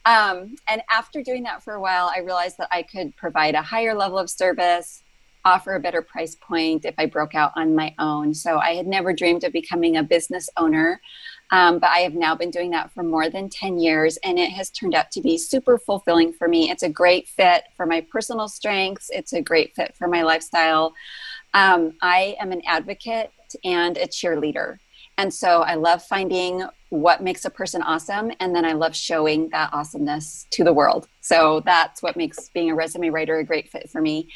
um, 0.07 0.57
and 0.69 0.83
after 0.91 1.23
doing 1.23 1.43
that 1.43 1.63
for 1.63 1.75
a 1.75 1.81
while, 1.81 2.11
I 2.15 2.21
realized 2.21 2.57
that 2.59 2.69
I 2.73 2.83
could 2.83 3.15
provide 3.17 3.55
a 3.55 3.63
higher 3.63 3.95
level 3.95 4.19
of 4.19 4.31
service 4.31 5.04
offer 5.45 5.75
a 5.75 5.81
better 5.81 6.03
price 6.03 6.35
point 6.35 6.85
if 6.85 6.95
I 6.99 7.07
broke 7.07 7.35
out 7.35 7.53
on 7.57 7.75
my 7.75 7.95
own. 7.99 8.35
So 8.35 8.59
I 8.59 8.75
had 8.75 8.87
never 8.87 9.13
dreamed 9.13 9.45
of 9.45 9.53
becoming 9.53 9.97
a 9.97 10.03
business 10.03 10.49
owner. 10.57 11.01
Um, 11.51 11.79
but 11.79 11.91
I 11.91 11.99
have 11.99 12.15
now 12.15 12.35
been 12.35 12.51
doing 12.51 12.71
that 12.71 12.93
for 12.93 13.03
more 13.03 13.29
than 13.29 13.49
10 13.49 13.79
years, 13.79 14.17
and 14.25 14.39
it 14.39 14.51
has 14.51 14.71
turned 14.71 14.95
out 14.95 15.11
to 15.13 15.21
be 15.21 15.37
super 15.37 15.79
fulfilling 15.79 16.33
for 16.33 16.49
me. 16.49 16.71
It's 16.71 16.83
a 16.83 16.89
great 16.89 17.29
fit 17.29 17.65
for 17.77 17.87
my 17.87 18.01
personal 18.01 18.49
strengths, 18.49 19.11
it's 19.11 19.35
a 19.35 19.43
great 19.43 19.75
fit 19.75 19.95
for 19.95 20.09
my 20.09 20.23
lifestyle. 20.23 20.95
Um, 21.53 21.93
I 22.03 22.37
am 22.41 22.51
an 22.51 22.63
advocate 22.67 23.31
and 23.63 23.97
a 23.99 24.07
cheerleader. 24.07 24.79
And 25.17 25.33
so 25.33 25.63
I 25.63 25.75
love 25.75 26.03
finding 26.03 26.67
what 26.91 27.23
makes 27.23 27.45
a 27.45 27.51
person 27.51 27.83
awesome. 27.83 28.33
And 28.41 28.55
then 28.55 28.65
I 28.65 28.73
love 28.73 28.95
showing 28.95 29.49
that 29.51 29.73
awesomeness 29.73 30.47
to 30.51 30.65
the 30.65 30.73
world. 30.73 31.09
So 31.21 31.61
that's 31.65 32.03
what 32.03 32.17
makes 32.17 32.49
being 32.51 32.71
a 32.71 32.75
resume 32.75 33.11
writer 33.11 33.39
a 33.39 33.45
great 33.45 33.69
fit 33.69 33.91
for 33.91 34.01
me. 34.01 34.29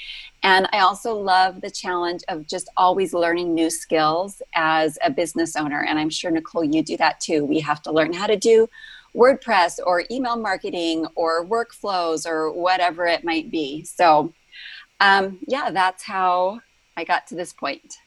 And 0.43 0.69
I 0.73 0.81
also 0.81 1.15
love 1.15 1.61
the 1.61 1.71
challenge 1.71 2.23
of 2.29 2.47
just 2.47 2.69
always 2.77 3.13
learning 3.13 3.55
new 3.55 3.71
skills 3.71 4.41
as 4.55 4.99
a 5.05 5.11
business 5.11 5.57
owner. 5.57 5.85
And 5.85 5.99
I'm 5.99 6.11
sure, 6.11 6.31
Nicole, 6.31 6.65
you 6.65 6.83
do 6.83 6.97
that 6.97 7.21
too. 7.21 7.45
We 7.45 7.61
have 7.61 7.83
to 7.83 7.93
learn 7.93 8.13
how 8.13 8.27
to 8.27 8.37
do 8.37 8.69
WordPress 9.15 9.79
or 9.85 10.05
email 10.11 10.37
marketing 10.37 11.07
or 11.15 11.45
workflows 11.47 12.27
or 12.27 12.53
whatever 12.53 13.07
it 13.07 13.25
might 13.25 13.51
be. 13.51 13.85
So, 13.85 14.33
um, 15.01 15.39
yeah, 15.47 15.71
that's 15.71 16.05
how 16.05 16.61
I 16.97 17.05
got 17.05 17.27
to 17.29 17.35
this 17.35 17.53
point. 17.53 17.99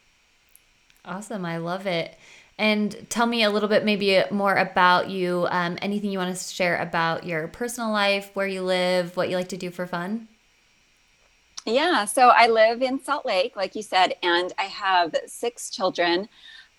Awesome. 1.03 1.45
I 1.45 1.57
love 1.57 1.87
it. 1.87 2.17
And 2.57 3.07
tell 3.09 3.25
me 3.25 3.43
a 3.43 3.49
little 3.49 3.69
bit, 3.69 3.83
maybe 3.83 4.21
more 4.29 4.55
about 4.55 5.09
you. 5.09 5.47
Um, 5.49 5.77
anything 5.81 6.11
you 6.11 6.19
want 6.19 6.35
to 6.35 6.43
share 6.43 6.77
about 6.77 7.25
your 7.25 7.47
personal 7.47 7.91
life, 7.91 8.29
where 8.33 8.47
you 8.47 8.61
live, 8.61 9.17
what 9.17 9.29
you 9.29 9.35
like 9.35 9.49
to 9.49 9.57
do 9.57 9.71
for 9.71 9.87
fun? 9.87 10.27
Yeah, 11.65 12.05
so 12.05 12.29
I 12.29 12.47
live 12.47 12.81
in 12.81 13.03
Salt 13.03 13.25
Lake, 13.25 13.55
like 13.55 13.75
you 13.75 13.83
said, 13.83 14.15
and 14.23 14.51
I 14.57 14.63
have 14.63 15.15
six 15.27 15.69
children. 15.69 16.27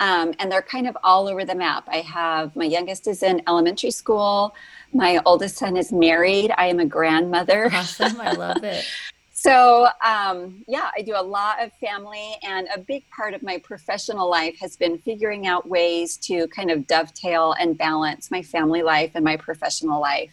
Um, 0.01 0.35
and 0.41 0.51
they're 0.51 0.63
kind 0.63 0.89
of 0.89 0.97
all 1.05 1.29
over 1.29 1.45
the 1.45 1.55
map. 1.55 1.85
I 1.87 1.99
have 1.99 2.57
my 2.57 2.65
youngest 2.65 3.07
is 3.07 3.23
in 3.23 3.41
elementary 3.47 3.93
school. 3.93 4.53
My 4.93 5.21
oldest 5.25 5.57
son 5.57 5.77
is 5.77 5.93
married. 5.93 6.53
I 6.59 6.67
am 6.67 6.81
a 6.81 6.85
grandmother. 6.85 7.71
Awesome. 7.73 8.21
I 8.21 8.33
love 8.33 8.65
it. 8.65 8.85
So, 9.45 9.89
um, 10.05 10.63
yeah, 10.69 10.93
I 10.97 11.03
do 11.03 11.15
a 11.17 11.21
lot 11.21 11.61
of 11.61 11.73
family, 11.81 12.37
and 12.45 12.69
a 12.73 12.79
big 12.79 13.03
part 13.11 13.35
of 13.35 13.43
my 13.43 13.59
professional 13.59 14.31
life 14.31 14.57
has 14.61 14.77
been 14.77 14.99
figuring 14.99 15.49
out 15.49 15.69
ways 15.69 16.17
to 16.19 16.47
kind 16.47 16.71
of 16.71 16.87
dovetail 16.87 17.57
and 17.59 17.77
balance 17.77 18.31
my 18.31 18.41
family 18.41 18.83
life 18.85 19.11
and 19.17 19.25
my 19.25 19.37
professional 19.37 20.01
life. 20.01 20.31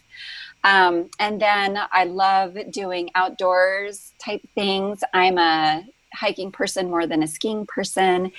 Um, 0.63 1.09
and 1.17 1.41
then 1.41 1.79
I 1.91 2.03
love 2.03 2.55
doing 2.69 3.09
outdoors 3.15 4.13
type 4.19 4.47
things. 4.53 5.03
I'm 5.11 5.39
a 5.39 5.87
hiking 6.13 6.51
person 6.51 6.89
more 6.89 7.05
than 7.05 7.23
a 7.23 7.27
skiing 7.27 7.65
person. 7.65 8.31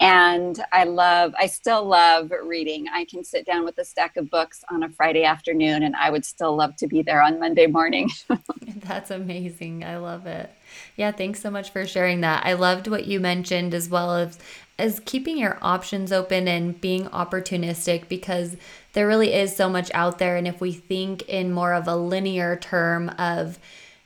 And 0.00 0.62
I 0.72 0.84
love, 0.84 1.34
I 1.38 1.46
still 1.46 1.84
love 1.84 2.32
reading. 2.44 2.86
I 2.92 3.04
can 3.04 3.24
sit 3.24 3.46
down 3.46 3.64
with 3.64 3.78
a 3.78 3.84
stack 3.84 4.16
of 4.16 4.30
books 4.30 4.62
on 4.70 4.82
a 4.82 4.88
Friday 4.90 5.24
afternoon 5.24 5.82
and 5.82 5.96
I 5.96 6.10
would 6.10 6.24
still 6.24 6.54
love 6.54 6.76
to 6.76 6.86
be 6.86 7.02
there 7.02 7.22
on 7.22 7.40
Monday 7.40 7.66
morning. 7.66 8.10
That's 8.76 9.10
amazing. 9.10 9.84
I 9.84 9.96
love 9.96 10.26
it. 10.26 10.50
Yeah, 10.96 11.12
thanks 11.12 11.40
so 11.40 11.50
much 11.50 11.70
for 11.70 11.86
sharing 11.86 12.20
that. 12.22 12.44
I 12.44 12.54
loved 12.54 12.88
what 12.88 13.06
you 13.06 13.20
mentioned 13.20 13.74
as 13.74 13.88
well 13.88 14.14
as 14.14 14.38
as 14.76 15.00
keeping 15.04 15.38
your 15.38 15.56
options 15.62 16.10
open 16.10 16.48
and 16.48 16.80
being 16.80 17.06
opportunistic 17.06 18.08
because 18.08 18.56
there 18.92 19.06
really 19.06 19.32
is 19.32 19.54
so 19.54 19.68
much 19.68 19.88
out 19.94 20.18
there 20.18 20.36
and 20.36 20.48
if 20.48 20.60
we 20.60 20.72
think 20.72 21.22
in 21.28 21.52
more 21.52 21.72
of 21.72 21.86
a 21.86 21.94
linear 21.94 22.56
term 22.56 23.08
of 23.10 23.60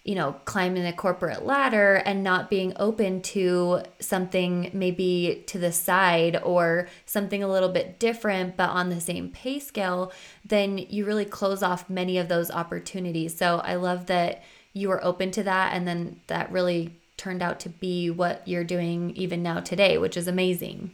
you 0.09 0.15
know, 0.15 0.35
climbing 0.47 0.85
the 0.85 0.93
corporate 0.95 1.45
ladder 1.45 1.97
and 1.97 2.25
not 2.25 2.49
being 2.49 2.73
open 2.77 3.21
to 3.21 3.83
something 4.01 4.71
maybe 4.73 5.45
to 5.47 5.59
the 5.59 5.71
side 5.71 6.41
or 6.43 6.89
something 7.05 7.43
a 7.43 7.47
little 7.47 7.69
bit 7.69 7.99
different, 7.99 8.57
but 8.57 8.71
on 8.71 8.89
the 8.89 9.03
same 9.03 9.29
pay 9.31 9.59
scale, 9.59 10.11
then 10.43 10.79
you 10.79 11.05
really 11.05 11.27
close 11.27 11.63
off 11.63 11.91
many 11.91 12.17
of 12.17 12.29
those 12.29 12.51
opportunities. 12.51 13.37
So 13.37 13.59
I 13.59 13.75
love 13.75 14.07
that 14.07 14.43
you 14.73 14.89
were 14.89 15.05
open 15.05 15.31
to 15.33 15.43
that. 15.43 15.75
And 15.75 15.87
then 15.87 16.23
that 16.29 16.51
really 16.51 16.97
turned 17.19 17.43
out 17.43 17.61
to 17.61 17.69
be 17.69 18.09
what 18.09 18.49
you're 18.49 18.65
doing 18.65 19.11
even 19.11 19.43
now 19.43 19.61
today, 19.61 19.99
which 19.99 20.17
is 20.17 20.27
amazing. 20.27 20.91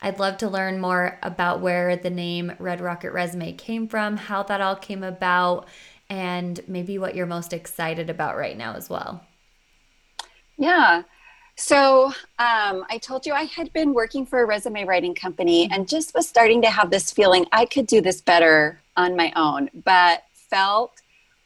I'd 0.00 0.18
love 0.18 0.38
to 0.38 0.48
learn 0.48 0.80
more 0.80 1.18
about 1.22 1.60
where 1.60 1.94
the 1.94 2.08
name 2.08 2.54
Red 2.58 2.80
Rocket 2.80 3.12
Resume 3.12 3.52
came 3.52 3.86
from, 3.86 4.16
how 4.16 4.42
that 4.44 4.62
all 4.62 4.76
came 4.76 5.02
about, 5.02 5.68
and 6.10 6.60
maybe 6.66 6.98
what 6.98 7.14
you're 7.14 7.26
most 7.26 7.52
excited 7.52 8.10
about 8.10 8.36
right 8.36 8.58
now 8.58 8.74
as 8.74 8.90
well. 8.90 9.24
Yeah. 10.58 11.04
So 11.56 12.06
um, 12.38 12.84
I 12.90 12.98
told 13.00 13.26
you 13.26 13.32
I 13.32 13.44
had 13.44 13.72
been 13.72 13.94
working 13.94 14.26
for 14.26 14.42
a 14.42 14.46
resume 14.46 14.84
writing 14.84 15.14
company 15.14 15.68
and 15.70 15.88
just 15.88 16.14
was 16.14 16.28
starting 16.28 16.62
to 16.62 16.70
have 16.70 16.90
this 16.90 17.10
feeling 17.12 17.46
I 17.52 17.64
could 17.64 17.86
do 17.86 18.00
this 18.00 18.20
better 18.20 18.80
on 18.96 19.16
my 19.16 19.32
own, 19.36 19.70
but 19.84 20.22
felt 20.32 21.00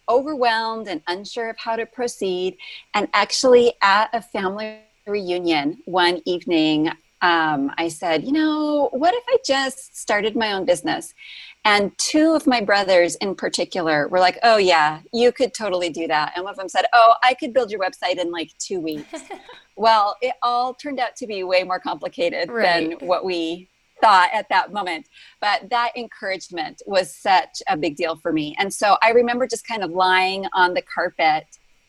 overwhelmed 0.09 0.89
and 0.89 1.03
unsure 1.09 1.51
of 1.51 1.59
how 1.59 1.77
to 1.77 1.87
proceed. 1.87 2.57
And 2.95 3.09
actually, 3.13 3.75
at 3.83 4.11
a 4.13 4.23
family 4.23 4.79
reunion 5.07 5.79
one 5.85 6.23
evening, 6.25 6.91
um, 7.23 7.73
I 7.79 7.89
said, 7.89 8.25
you 8.25 8.33
know, 8.33 8.91
what 8.93 9.15
if 9.15 9.25
I 9.29 9.39
just 9.45 9.97
started 9.97 10.37
my 10.37 10.53
own 10.53 10.65
business? 10.65 11.15
And 11.65 11.97
two 11.97 12.35
of 12.35 12.47
my 12.47 12.61
brothers 12.61 13.15
in 13.17 13.35
particular 13.35 14.07
were 14.09 14.21
like, 14.21 14.39
oh, 14.43 14.59
yeah, 14.59 15.01
you 15.13 15.33
could 15.33 15.55
totally 15.55 15.89
do 15.89 16.07
that. 16.09 16.33
And 16.37 16.45
one 16.45 16.53
of 16.53 16.59
them 16.59 16.69
said, 16.69 16.85
oh, 16.93 17.15
I 17.23 17.35
could 17.35 17.55
build 17.55 17.71
your 17.71 17.81
website 17.81 18.19
in 18.19 18.31
like 18.31 18.51
two 18.59 18.81
weeks. 18.81 19.21
well, 19.77 20.17
it 20.21 20.35
all 20.43 20.75
turned 20.75 21.01
out 21.01 21.17
to 21.17 21.27
be 21.27 21.43
way 21.43 21.63
more 21.65 21.81
complicated 21.81 22.51
right. 22.51 22.91
than 22.99 23.09
what 23.09 23.25
we 23.25 23.69
thought 24.03 24.29
at 24.35 24.47
that 24.51 24.73
moment. 24.73 25.09
But 25.41 25.71
that 25.71 25.93
encouragement 25.97 26.83
was 26.87 27.15
such 27.15 27.63
a 27.67 27.77
big 27.77 27.97
deal 27.97 28.17
for 28.17 28.33
me. 28.33 28.55
And 28.59 28.73
so 28.73 28.99
I 29.03 29.11
remember 29.11 29.47
just 29.47 29.67
kind 29.67 29.83
of 29.83 29.91
lying 29.91 30.45
on 30.53 30.75
the 30.75 30.83
carpet 30.83 31.47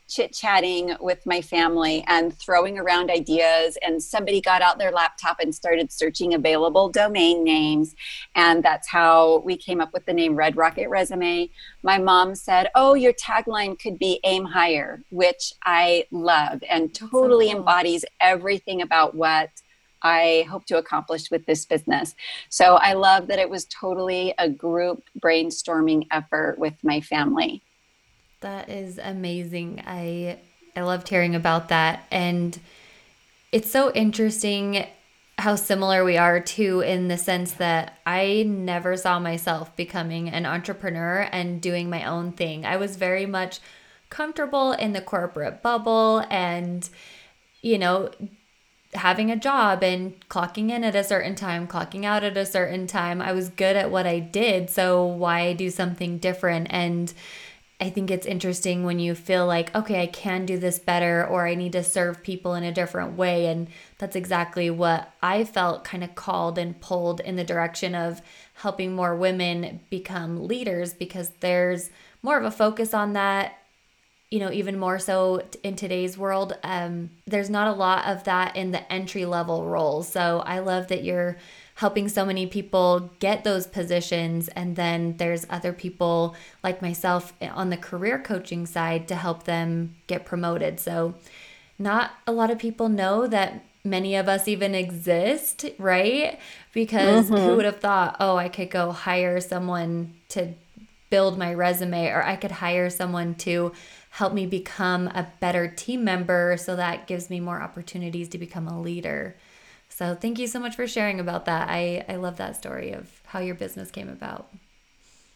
chit 0.08 0.34
chatting 0.34 0.96
with 1.00 1.26
my 1.26 1.42
family 1.42 2.04
and 2.08 2.38
throwing 2.38 2.78
around 2.78 3.10
ideas. 3.10 3.78
And 3.82 4.02
somebody 4.02 4.42
got 4.42 4.62
out 4.62 4.78
their 4.78 4.92
laptop 4.92 5.40
and 5.40 5.54
started 5.54 5.92
searching 5.92 6.34
available 6.34 6.90
domain 6.90 7.44
names. 7.44 7.96
And 8.36 8.64
that's 8.64 8.88
how 8.88 9.40
we 9.40 9.58
came 9.58 9.82
up 9.82 9.94
with 9.94 10.06
the 10.06 10.14
name 10.14 10.36
Red 10.36 10.56
Rocket 10.56 10.90
Resume. 10.90 11.50
My 11.84 11.98
mom 11.98 12.36
said, 12.36 12.70
Oh, 12.76 12.94
your 12.94 13.14
tagline 13.14 13.80
could 13.80 13.98
be 13.98 14.20
aim 14.24 14.46
higher, 14.46 15.04
which 15.10 15.54
I 15.64 16.06
love 16.12 16.64
and 16.70 16.94
totally 16.94 17.48
so 17.48 17.52
cool. 17.54 17.60
embodies 17.62 18.06
everything 18.22 18.82
about 18.82 19.16
what. 19.16 19.50
I 20.02 20.46
hope 20.52 20.66
to 20.68 20.78
accomplish 20.78 21.32
with 21.32 21.48
this 21.48 21.66
business. 21.66 22.14
So 22.50 22.76
I 22.76 22.94
love 22.94 23.26
that 23.26 23.40
it 23.40 23.50
was 23.50 23.66
totally 23.66 24.36
a 24.38 24.48
group 24.48 25.04
brainstorming 25.20 26.06
effort 26.12 26.60
with 26.60 26.76
my 26.84 27.02
family. 27.02 27.64
That 28.46 28.70
is 28.70 29.00
amazing. 29.00 29.82
I 29.88 30.38
I 30.76 30.82
loved 30.82 31.10
hearing 31.10 31.34
about 31.34 31.70
that 31.70 32.06
and 32.12 32.60
it's 33.52 33.72
so 33.72 33.92
interesting 33.94 34.86
how 35.40 35.56
similar 35.56 36.06
we 36.06 36.16
are 36.18 36.40
too 36.40 36.82
in 36.82 37.08
the 37.08 37.18
sense 37.18 37.54
that 37.54 37.98
I 38.06 38.46
never 38.48 38.98
saw 38.98 39.18
myself 39.18 39.76
becoming 39.76 40.30
an 40.30 40.46
entrepreneur 40.46 41.28
and 41.32 41.60
doing 41.60 41.90
my 41.90 42.04
own 42.04 42.34
thing. 42.34 42.68
I 42.68 42.78
was 42.78 42.98
very 42.98 43.26
much 43.26 43.62
comfortable 44.12 44.74
in 44.74 44.94
the 44.94 45.02
corporate 45.02 45.64
bubble 45.64 46.24
and 46.30 46.88
you 47.64 47.80
know 47.80 48.12
having 48.94 49.32
a 49.32 49.36
job 49.36 49.84
and 49.84 50.14
clocking 50.30 50.70
in 50.70 50.84
at 50.84 50.96
a 50.96 51.04
certain 51.04 51.34
time, 51.34 51.68
clocking 51.68 52.06
out 52.06 52.24
at 52.24 52.38
a 52.38 52.46
certain 52.46 52.86
time. 52.86 53.24
I 53.24 53.32
was 53.32 53.50
good 53.50 53.76
at 53.76 53.90
what 53.90 54.06
I 54.06 54.20
did, 54.20 54.70
so 54.70 55.04
why 55.04 55.54
do 55.54 55.72
something 55.72 56.20
different 56.20 56.68
and 56.70 57.12
I 57.80 57.90
think 57.90 58.10
it's 58.10 58.26
interesting 58.26 58.86
when 58.86 59.00
you 59.00 59.16
feel 59.16 59.46
like, 59.46 59.76
okay, 59.76 60.02
I 60.02 60.08
can 60.08 60.46
do 60.46 60.58
this 60.58 60.80
better 60.80 61.26
or 61.26 61.46
I 61.46 61.56
need 61.56 61.74
to 61.74 61.84
serve 61.84 62.24
people 62.24 62.56
in 62.56 62.64
a 62.64 62.72
different 62.72 63.18
way. 63.18 63.48
And 63.48 63.68
that's 63.98 64.16
exactly 64.16 64.70
what 64.70 65.12
I 65.22 65.44
felt 65.44 65.84
kind 65.84 66.02
of 66.04 66.16
called 66.16 66.58
and 66.58 66.80
pulled 66.80 67.20
in 67.20 67.36
the 67.36 67.44
direction 67.44 67.94
of 67.94 68.22
helping 68.56 68.94
more 68.96 69.14
women 69.16 69.82
become 69.90 70.48
leaders 70.48 70.94
because 70.94 71.32
there's 71.42 71.90
more 72.24 72.38
of 72.38 72.46
a 72.46 72.52
focus 72.52 72.94
on 72.94 73.14
that. 73.14 73.58
You 74.32 74.40
know, 74.40 74.52
even 74.52 74.80
more 74.80 74.98
so 74.98 75.44
in 75.62 75.76
today's 75.76 76.18
world, 76.18 76.58
um, 76.64 77.10
there's 77.28 77.50
not 77.50 77.68
a 77.68 77.78
lot 77.78 78.08
of 78.08 78.24
that 78.24 78.56
in 78.56 78.72
the 78.72 78.92
entry 78.92 79.26
level 79.26 79.66
roles. 79.66 80.08
So 80.08 80.40
I 80.46 80.60
love 80.60 80.88
that 80.88 81.04
you're 81.04 81.38
helping 81.76 82.08
so 82.08 82.26
many 82.26 82.48
people 82.48 83.12
get 83.20 83.44
those 83.44 83.68
positions. 83.68 84.48
And 84.50 84.76
then 84.76 85.18
there's 85.18 85.46
other 85.50 85.74
people 85.74 86.36
like 86.64 86.82
myself 86.82 87.34
on 87.42 87.70
the 87.70 87.78
career 87.78 88.20
coaching 88.20 88.66
side 88.66 89.08
to 89.10 89.16
help 89.16 89.44
them 89.44 89.96
get 90.08 90.26
promoted. 90.26 90.80
So, 90.80 91.16
not 91.78 92.12
a 92.26 92.32
lot 92.32 92.52
of 92.52 92.58
people 92.58 92.88
know 92.88 93.28
that 93.28 93.66
many 93.84 94.16
of 94.16 94.30
us 94.30 94.48
even 94.48 94.74
exist, 94.74 95.66
right? 95.78 96.40
Because 96.74 97.30
mm-hmm. 97.30 97.36
who 97.36 97.56
would 97.58 97.66
have 97.66 97.80
thought, 97.80 98.16
oh, 98.20 98.38
I 98.38 98.48
could 98.48 98.72
go 98.72 98.92
hire 98.92 99.42
someone 99.42 100.16
to 100.30 100.54
build 101.10 101.38
my 101.38 101.54
resume, 101.54 102.08
or 102.08 102.24
I 102.24 102.38
could 102.38 102.52
hire 102.52 102.90
someone 102.90 103.36
to 103.36 103.74
help 104.10 104.34
me 104.34 104.46
become 104.46 105.08
a 105.08 105.28
better 105.42 105.68
team 105.68 106.04
member 106.04 106.56
so 106.58 106.78
that 106.78 107.06
gives 107.06 107.30
me 107.30 107.40
more 107.42 107.62
opportunities 107.62 108.30
to 108.30 108.38
become 108.38 108.68
a 108.68 108.82
leader. 108.82 109.36
So 109.90 110.16
thank 110.16 110.40
you 110.40 110.48
so 110.48 110.60
much 110.60 110.76
for 110.76 110.88
sharing 110.88 111.20
about 111.20 111.46
that. 111.46 111.70
I, 111.70 112.04
I 112.10 112.16
love 112.16 112.38
that 112.38 112.56
story 112.58 112.92
of 112.92 113.22
how 113.28 113.40
your 113.40 113.56
business 113.56 113.92
came 113.92 114.10
about. 114.10 114.50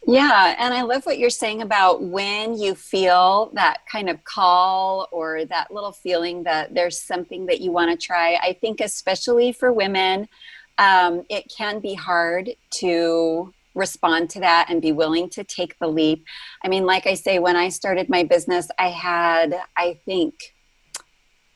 Yeah, 0.06 0.56
and 0.58 0.72
I 0.72 0.82
love 0.82 1.04
what 1.04 1.18
you're 1.18 1.30
saying 1.30 1.60
about 1.60 2.02
when 2.02 2.58
you 2.58 2.74
feel 2.74 3.50
that 3.54 3.78
kind 3.90 4.08
of 4.08 4.24
call 4.24 5.08
or 5.12 5.44
that 5.44 5.70
little 5.70 5.92
feeling 5.92 6.42
that 6.44 6.74
there's 6.74 6.98
something 6.98 7.46
that 7.46 7.60
you 7.60 7.70
want 7.70 7.90
to 7.90 8.06
try. 8.06 8.34
I 8.36 8.54
think, 8.60 8.80
especially 8.80 9.52
for 9.52 9.72
women, 9.72 10.26
um, 10.78 11.24
it 11.28 11.52
can 11.54 11.80
be 11.80 11.94
hard 11.94 12.50
to 12.70 13.52
respond 13.74 14.30
to 14.30 14.40
that 14.40 14.66
and 14.68 14.82
be 14.82 14.92
willing 14.92 15.28
to 15.30 15.44
take 15.44 15.78
the 15.78 15.86
leap. 15.86 16.24
I 16.64 16.68
mean, 16.68 16.86
like 16.86 17.06
I 17.06 17.14
say, 17.14 17.38
when 17.38 17.56
I 17.56 17.68
started 17.68 18.08
my 18.08 18.24
business, 18.24 18.68
I 18.78 18.88
had, 18.88 19.60
I 19.76 20.00
think, 20.06 20.34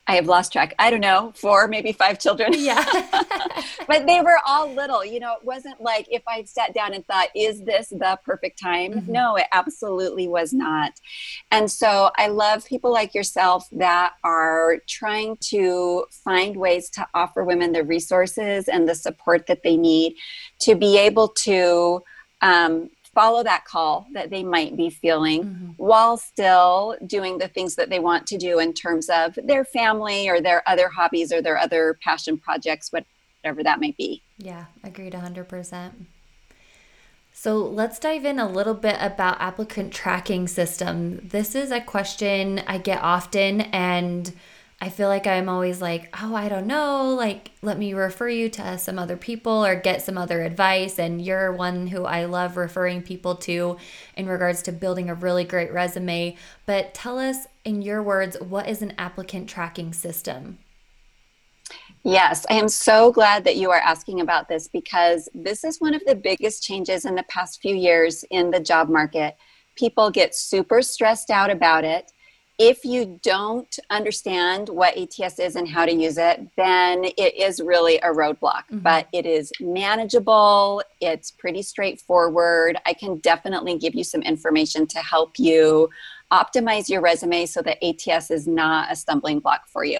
I 0.06 0.16
have 0.16 0.26
lost 0.26 0.52
track. 0.52 0.74
I 0.78 0.90
don't 0.90 1.00
know, 1.00 1.32
four, 1.34 1.66
maybe 1.66 1.92
five 1.92 2.18
children. 2.18 2.52
Yeah. 2.56 2.84
but 3.88 4.06
they 4.06 4.20
were 4.20 4.38
all 4.46 4.70
little. 4.70 5.04
You 5.04 5.18
know, 5.18 5.34
it 5.34 5.44
wasn't 5.44 5.80
like 5.80 6.06
if 6.10 6.22
I 6.28 6.44
sat 6.44 6.74
down 6.74 6.92
and 6.92 7.06
thought, 7.06 7.28
is 7.34 7.62
this 7.62 7.88
the 7.88 8.18
perfect 8.24 8.60
time? 8.60 8.92
Mm-hmm. 8.92 9.12
No, 9.12 9.36
it 9.36 9.46
absolutely 9.52 10.28
was 10.28 10.52
not. 10.52 10.92
And 11.50 11.70
so 11.70 12.10
I 12.18 12.28
love 12.28 12.66
people 12.66 12.92
like 12.92 13.14
yourself 13.14 13.66
that 13.72 14.12
are 14.22 14.78
trying 14.86 15.38
to 15.48 16.04
find 16.10 16.56
ways 16.56 16.90
to 16.90 17.06
offer 17.14 17.42
women 17.42 17.72
the 17.72 17.82
resources 17.82 18.68
and 18.68 18.86
the 18.86 18.94
support 18.94 19.46
that 19.46 19.62
they 19.62 19.76
need 19.76 20.16
to 20.60 20.74
be 20.74 20.98
able 20.98 21.28
to 21.28 22.02
um, 22.42 22.90
follow 23.14 23.42
that 23.42 23.64
call 23.64 24.06
that 24.12 24.30
they 24.30 24.42
might 24.42 24.76
be 24.76 24.90
feeling 24.90 25.44
mm-hmm. 25.44 25.70
while 25.76 26.16
still 26.16 26.96
doing 27.06 27.38
the 27.38 27.48
things 27.48 27.76
that 27.76 27.90
they 27.90 27.98
want 27.98 28.26
to 28.26 28.38
do 28.38 28.58
in 28.58 28.72
terms 28.72 29.08
of 29.08 29.38
their 29.44 29.64
family 29.64 30.28
or 30.28 30.40
their 30.40 30.62
other 30.68 30.88
hobbies 30.88 31.32
or 31.32 31.40
their 31.40 31.58
other 31.58 31.98
passion 32.02 32.36
projects, 32.36 32.92
whatever 32.92 33.62
that 33.62 33.80
might 33.80 33.96
be. 33.96 34.22
Yeah, 34.38 34.66
agreed 34.82 35.12
100%. 35.12 35.92
So 37.36 37.58
let's 37.58 37.98
dive 37.98 38.24
in 38.24 38.38
a 38.38 38.48
little 38.48 38.74
bit 38.74 38.96
about 39.00 39.40
applicant 39.40 39.92
tracking 39.92 40.46
system. 40.46 41.20
This 41.28 41.54
is 41.54 41.72
a 41.72 41.80
question 41.80 42.62
I 42.66 42.78
get 42.78 43.02
often 43.02 43.62
and 43.62 44.32
I 44.80 44.90
feel 44.90 45.08
like 45.08 45.26
I'm 45.26 45.48
always 45.48 45.80
like, 45.80 46.14
oh, 46.20 46.34
I 46.34 46.48
don't 46.48 46.66
know. 46.66 47.14
Like, 47.14 47.52
let 47.62 47.78
me 47.78 47.94
refer 47.94 48.28
you 48.28 48.48
to 48.50 48.76
some 48.76 48.98
other 48.98 49.16
people 49.16 49.64
or 49.64 49.76
get 49.76 50.02
some 50.02 50.18
other 50.18 50.42
advice. 50.42 50.98
And 50.98 51.24
you're 51.24 51.52
one 51.52 51.86
who 51.86 52.04
I 52.04 52.24
love 52.24 52.56
referring 52.56 53.02
people 53.02 53.36
to 53.36 53.78
in 54.16 54.26
regards 54.26 54.62
to 54.62 54.72
building 54.72 55.08
a 55.08 55.14
really 55.14 55.44
great 55.44 55.72
resume. 55.72 56.36
But 56.66 56.92
tell 56.92 57.18
us, 57.18 57.46
in 57.64 57.82
your 57.82 58.02
words, 58.02 58.36
what 58.40 58.68
is 58.68 58.82
an 58.82 58.92
applicant 58.98 59.48
tracking 59.48 59.92
system? 59.92 60.58
Yes, 62.02 62.44
I 62.50 62.54
am 62.54 62.68
so 62.68 63.10
glad 63.10 63.44
that 63.44 63.56
you 63.56 63.70
are 63.70 63.80
asking 63.80 64.20
about 64.20 64.48
this 64.48 64.68
because 64.68 65.30
this 65.32 65.64
is 65.64 65.80
one 65.80 65.94
of 65.94 66.02
the 66.06 66.14
biggest 66.14 66.62
changes 66.62 67.06
in 67.06 67.14
the 67.14 67.22
past 67.30 67.62
few 67.62 67.74
years 67.74 68.24
in 68.30 68.50
the 68.50 68.60
job 68.60 68.90
market. 68.90 69.36
People 69.76 70.10
get 70.10 70.34
super 70.34 70.82
stressed 70.82 71.30
out 71.30 71.48
about 71.48 71.84
it 71.84 72.12
if 72.58 72.84
you 72.84 73.18
don't 73.22 73.78
understand 73.90 74.68
what 74.68 74.96
ATS 74.96 75.38
is 75.40 75.56
and 75.56 75.68
how 75.68 75.84
to 75.84 75.92
use 75.92 76.18
it, 76.18 76.40
then 76.56 77.04
it 77.04 77.34
is 77.34 77.60
really 77.60 77.96
a 77.98 78.08
roadblock. 78.08 78.64
Mm-hmm. 78.70 78.78
But 78.78 79.08
it 79.12 79.26
is 79.26 79.52
manageable, 79.60 80.82
it's 81.00 81.30
pretty 81.32 81.62
straightforward. 81.62 82.78
I 82.86 82.92
can 82.92 83.18
definitely 83.18 83.78
give 83.78 83.94
you 83.94 84.04
some 84.04 84.22
information 84.22 84.86
to 84.88 84.98
help 84.98 85.38
you 85.38 85.90
optimize 86.32 86.88
your 86.88 87.00
resume 87.00 87.46
so 87.46 87.60
that 87.62 87.84
ATS 87.84 88.30
is 88.30 88.46
not 88.46 88.90
a 88.90 88.96
stumbling 88.96 89.40
block 89.40 89.68
for 89.68 89.84
you. 89.84 89.98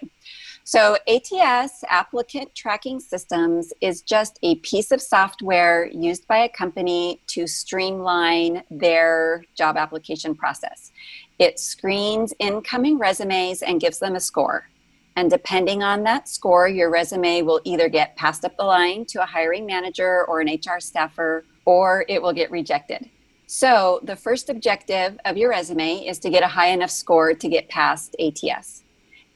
So, 0.67 0.97
ATS, 1.07 1.85
Applicant 1.91 2.55
Tracking 2.55 2.99
Systems, 2.99 3.75
is 3.83 4.01
just 4.01 4.39
a 4.43 4.55
piece 4.57 4.93
of 4.93 5.03
software 5.03 5.91
used 5.93 6.27
by 6.27 6.39
a 6.39 6.49
company 6.49 7.21
to 7.27 7.47
streamline 7.47 8.63
their 8.71 9.45
job 9.55 9.77
application 9.77 10.35
process. 10.35 10.91
It 11.39 11.59
screens 11.61 12.33
incoming 12.39 12.99
resumes 12.99 13.61
and 13.61 13.79
gives 13.79 13.99
them 13.99 14.15
a 14.15 14.21
score. 14.21 14.71
And 15.17 15.29
depending 15.29 15.83
on 15.83 16.03
that 16.05 16.31
score, 16.31 16.67
your 16.67 16.89
resume 16.89 17.43
will 17.43 17.61
either 17.65 17.91
get 17.91 18.17
passed 18.17 18.47
up 18.47 18.57
the 18.57 18.65
line 18.65 19.05
to 19.11 19.23
a 19.23 19.27
hiring 19.27 19.67
manager 19.67 20.25
or 20.25 20.41
an 20.41 20.49
HR 20.49 20.81
staffer, 20.81 21.45
or 21.67 22.07
it 22.09 22.23
will 22.23 22.33
get 22.33 22.51
rejected. 22.51 23.11
So, 23.47 24.01
the 24.03 24.17
first 24.17 24.49
objective 24.49 25.19
of 25.27 25.37
your 25.37 25.51
resume 25.51 26.07
is 26.07 26.19
to 26.21 26.31
get 26.31 26.43
a 26.43 26.49
high 26.49 26.69
enough 26.69 26.91
score 26.91 27.35
to 27.35 27.49
get 27.51 27.69
past 27.69 28.17
ATS. 28.19 28.84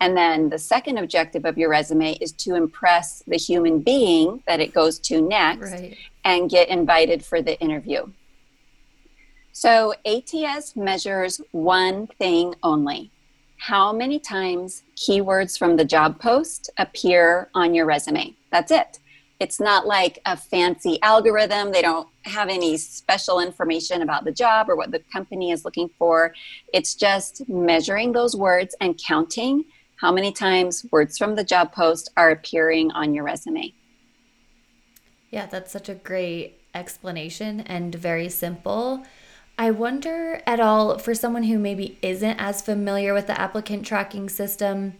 And 0.01 0.17
then 0.17 0.49
the 0.49 0.59
second 0.59 0.99
objective 0.99 1.45
of 1.45 1.59
your 1.59 1.71
resume 1.71 2.13
is 2.15 2.33
to 2.33 2.55
impress 2.55 3.23
the 3.27 3.37
human 3.37 3.81
being 3.81 4.43
that 4.47 4.61
it 4.61 4.73
goes 4.73 4.99
to 5.01 5.21
next 5.21 5.73
right. 5.73 5.97
and 6.25 6.49
get 6.49 6.69
invited 6.69 7.25
for 7.25 7.43
the 7.43 7.59
interview. 7.61 8.07
So 9.53 9.95
ATS 10.07 10.77
measures 10.77 11.41
one 11.51 12.07
thing 12.07 12.55
only 12.63 13.11
how 13.59 13.93
many 13.93 14.19
times 14.19 14.85
keywords 14.97 15.59
from 15.59 15.77
the 15.77 15.85
job 15.85 16.21
post 16.21 16.71
appear 16.79 17.51
on 17.55 17.75
your 17.75 17.87
resume. 17.87 18.35
That's 18.51 18.71
it. 18.71 19.01
It's 19.41 19.61
not 19.61 19.87
like 19.87 20.21
a 20.27 20.37
fancy 20.37 21.01
algorithm. 21.03 21.71
They 21.71 21.83
don't 21.83 22.09
have 22.23 22.49
any 22.49 22.77
special 22.77 23.41
information 23.41 24.03
about 24.03 24.25
the 24.25 24.33
job 24.33 24.69
or 24.69 24.77
what 24.77 24.91
the 24.91 25.01
company 25.13 25.53
is 25.53 25.65
looking 25.65 25.91
for. 25.99 26.35
It's 26.73 26.95
just 26.95 27.49
measuring 27.49 28.13
those 28.13 28.35
words 28.35 28.75
and 28.81 29.01
counting 29.05 29.65
how 29.99 30.13
many 30.13 30.33
times 30.33 30.87
words 30.91 31.19
from 31.19 31.35
the 31.35 31.45
job 31.45 31.73
post 31.73 32.11
are 32.17 32.31
appearing 32.31 32.91
on 32.93 33.15
your 33.15 33.25
resume. 33.25 33.73
Yeah, 35.31 35.47
that's 35.47 35.73
such 35.73 35.89
a 35.89 35.95
great 35.95 36.61
explanation 36.75 37.61
and 37.61 37.95
very 37.95 38.29
simple. 38.29 39.05
I 39.59 39.73
wonder 39.73 40.41
at 40.47 40.61
all 40.61 40.99
for 40.99 41.15
someone 41.15 41.43
who 41.43 41.59
maybe 41.59 41.99
isn't 42.01 42.39
as 42.39 42.63
familiar 42.63 43.13
with 43.13 43.27
the 43.27 43.39
applicant 43.39 43.85
tracking 43.85 44.29
system 44.29 44.95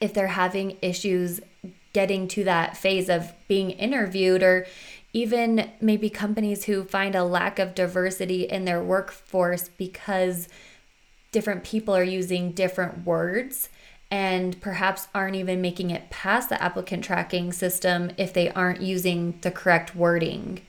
if 0.00 0.12
they're 0.12 0.26
having 0.26 0.76
issues 0.82 1.40
getting 1.92 2.26
to 2.28 2.44
that 2.44 2.76
phase 2.76 3.08
of 3.08 3.32
being 3.46 3.70
interviewed 3.70 4.42
or 4.42 4.66
even 5.12 5.70
maybe 5.80 6.10
companies 6.10 6.64
who 6.64 6.84
find 6.84 7.14
a 7.14 7.24
lack 7.24 7.58
of 7.58 7.74
diversity 7.74 8.42
in 8.42 8.64
their 8.64 8.82
workforce 8.82 9.68
because 9.68 10.48
different 11.30 11.62
people 11.62 11.94
are 11.94 12.04
using 12.04 12.52
different 12.52 13.04
words 13.04 13.68
and 14.10 14.60
perhaps 14.60 15.08
aren't 15.14 15.36
even 15.36 15.60
making 15.60 15.90
it 15.90 16.10
past 16.10 16.48
the 16.48 16.62
applicant 16.62 17.04
tracking 17.04 17.52
system 17.52 18.10
if 18.16 18.32
they 18.32 18.50
aren't 18.50 18.80
using 18.80 19.38
the 19.42 19.50
correct 19.50 19.94
wording. 19.94 20.60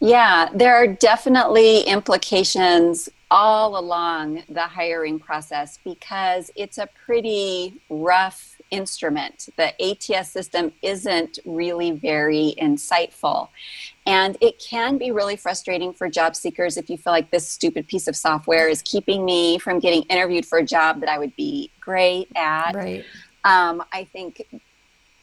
Yeah, 0.00 0.48
there 0.54 0.76
are 0.76 0.86
definitely 0.86 1.80
implications 1.80 3.08
all 3.30 3.78
along 3.78 4.42
the 4.48 4.62
hiring 4.62 5.18
process 5.18 5.78
because 5.82 6.50
it's 6.54 6.78
a 6.78 6.88
pretty 7.06 7.80
rough 7.88 8.60
instrument. 8.72 9.48
The 9.56 9.72
ATS 9.80 10.30
system 10.30 10.72
isn't 10.82 11.38
really 11.44 11.92
very 11.92 12.54
insightful. 12.60 13.50
And 14.06 14.36
it 14.40 14.58
can 14.58 14.98
be 14.98 15.12
really 15.12 15.36
frustrating 15.36 15.92
for 15.92 16.08
job 16.08 16.34
seekers 16.34 16.76
if 16.76 16.90
you 16.90 16.98
feel 16.98 17.12
like 17.12 17.30
this 17.30 17.48
stupid 17.48 17.86
piece 17.86 18.08
of 18.08 18.16
software 18.16 18.68
is 18.68 18.82
keeping 18.82 19.24
me 19.24 19.58
from 19.58 19.78
getting 19.78 20.02
interviewed 20.04 20.46
for 20.46 20.58
a 20.58 20.64
job 20.64 21.00
that 21.00 21.08
I 21.08 21.18
would 21.18 21.36
be 21.36 21.70
great 21.80 22.28
at. 22.34 22.74
Right. 22.74 23.04
Um, 23.44 23.84
I 23.92 24.04
think 24.04 24.48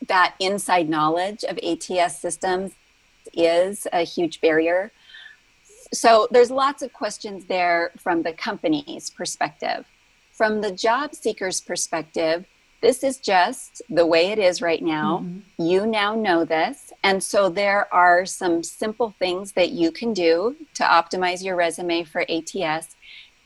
that 0.07 0.35
inside 0.39 0.87
knowledge 0.87 1.43
of 1.43 1.57
ATS 1.57 2.19
systems 2.19 2.71
is 3.33 3.85
a 3.91 4.03
huge 4.03 4.39
barrier. 4.39 4.91
So 5.91 6.27
there's 6.31 6.51
lots 6.51 6.81
of 6.83 6.93
questions 6.93 7.45
there 7.45 7.91
from 7.97 8.21
the 8.21 8.33
company's 8.33 9.09
perspective. 9.09 9.85
From 10.31 10.61
the 10.61 10.71
job 10.71 11.15
seeker's 11.15 11.59
perspective, 11.59 12.45
this 12.81 13.03
is 13.03 13.17
just 13.17 13.81
the 13.89 14.05
way 14.05 14.31
it 14.31 14.39
is 14.39 14.61
right 14.61 14.81
now. 14.81 15.19
Mm-hmm. 15.23 15.63
You 15.63 15.85
now 15.85 16.15
know 16.15 16.45
this. 16.45 16.93
And 17.03 17.21
so 17.21 17.49
there 17.49 17.93
are 17.93 18.25
some 18.25 18.63
simple 18.63 19.13
things 19.19 19.53
that 19.53 19.71
you 19.71 19.91
can 19.91 20.13
do 20.13 20.55
to 20.75 20.83
optimize 20.83 21.43
your 21.43 21.55
resume 21.55 22.03
for 22.03 22.25
ATS. 22.29 22.95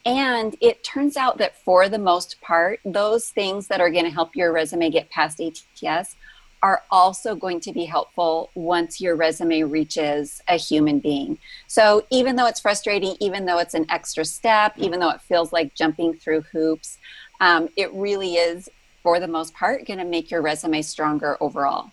And 0.05 0.55
it 0.59 0.83
turns 0.83 1.15
out 1.15 1.37
that 1.37 1.57
for 1.63 1.87
the 1.87 1.97
most 1.97 2.41
part, 2.41 2.79
those 2.83 3.29
things 3.29 3.67
that 3.67 3.79
are 3.79 3.89
going 3.89 4.05
to 4.05 4.11
help 4.11 4.35
your 4.35 4.51
resume 4.51 4.89
get 4.89 5.09
past 5.09 5.41
ATS 5.41 6.15
are 6.61 6.83
also 6.89 7.35
going 7.35 7.59
to 7.59 7.73
be 7.73 7.83
helpful 7.83 8.49
once 8.55 9.01
your 9.01 9.17
resume 9.17 9.63
reaches 9.63 10.41
a 10.47 10.55
human 10.55 10.99
being. 10.99 11.37
So 11.67 12.05
even 12.09 12.37
though 12.37 12.47
it's 12.47 12.61
frustrating, 12.61 13.15
even 13.19 13.45
though 13.45 13.59
it's 13.59 13.73
an 13.73 13.85
extra 13.89 14.23
step, 14.23 14.73
even 14.77 15.01
though 15.01 15.09
it 15.09 15.21
feels 15.21 15.51
like 15.51 15.75
jumping 15.75 16.13
through 16.13 16.41
hoops, 16.53 16.97
um, 17.41 17.67
it 17.75 17.93
really 17.93 18.35
is, 18.35 18.69
for 19.03 19.19
the 19.19 19.27
most 19.27 19.53
part, 19.53 19.85
going 19.85 19.99
to 19.99 20.05
make 20.05 20.31
your 20.31 20.41
resume 20.41 20.81
stronger 20.81 21.37
overall. 21.39 21.91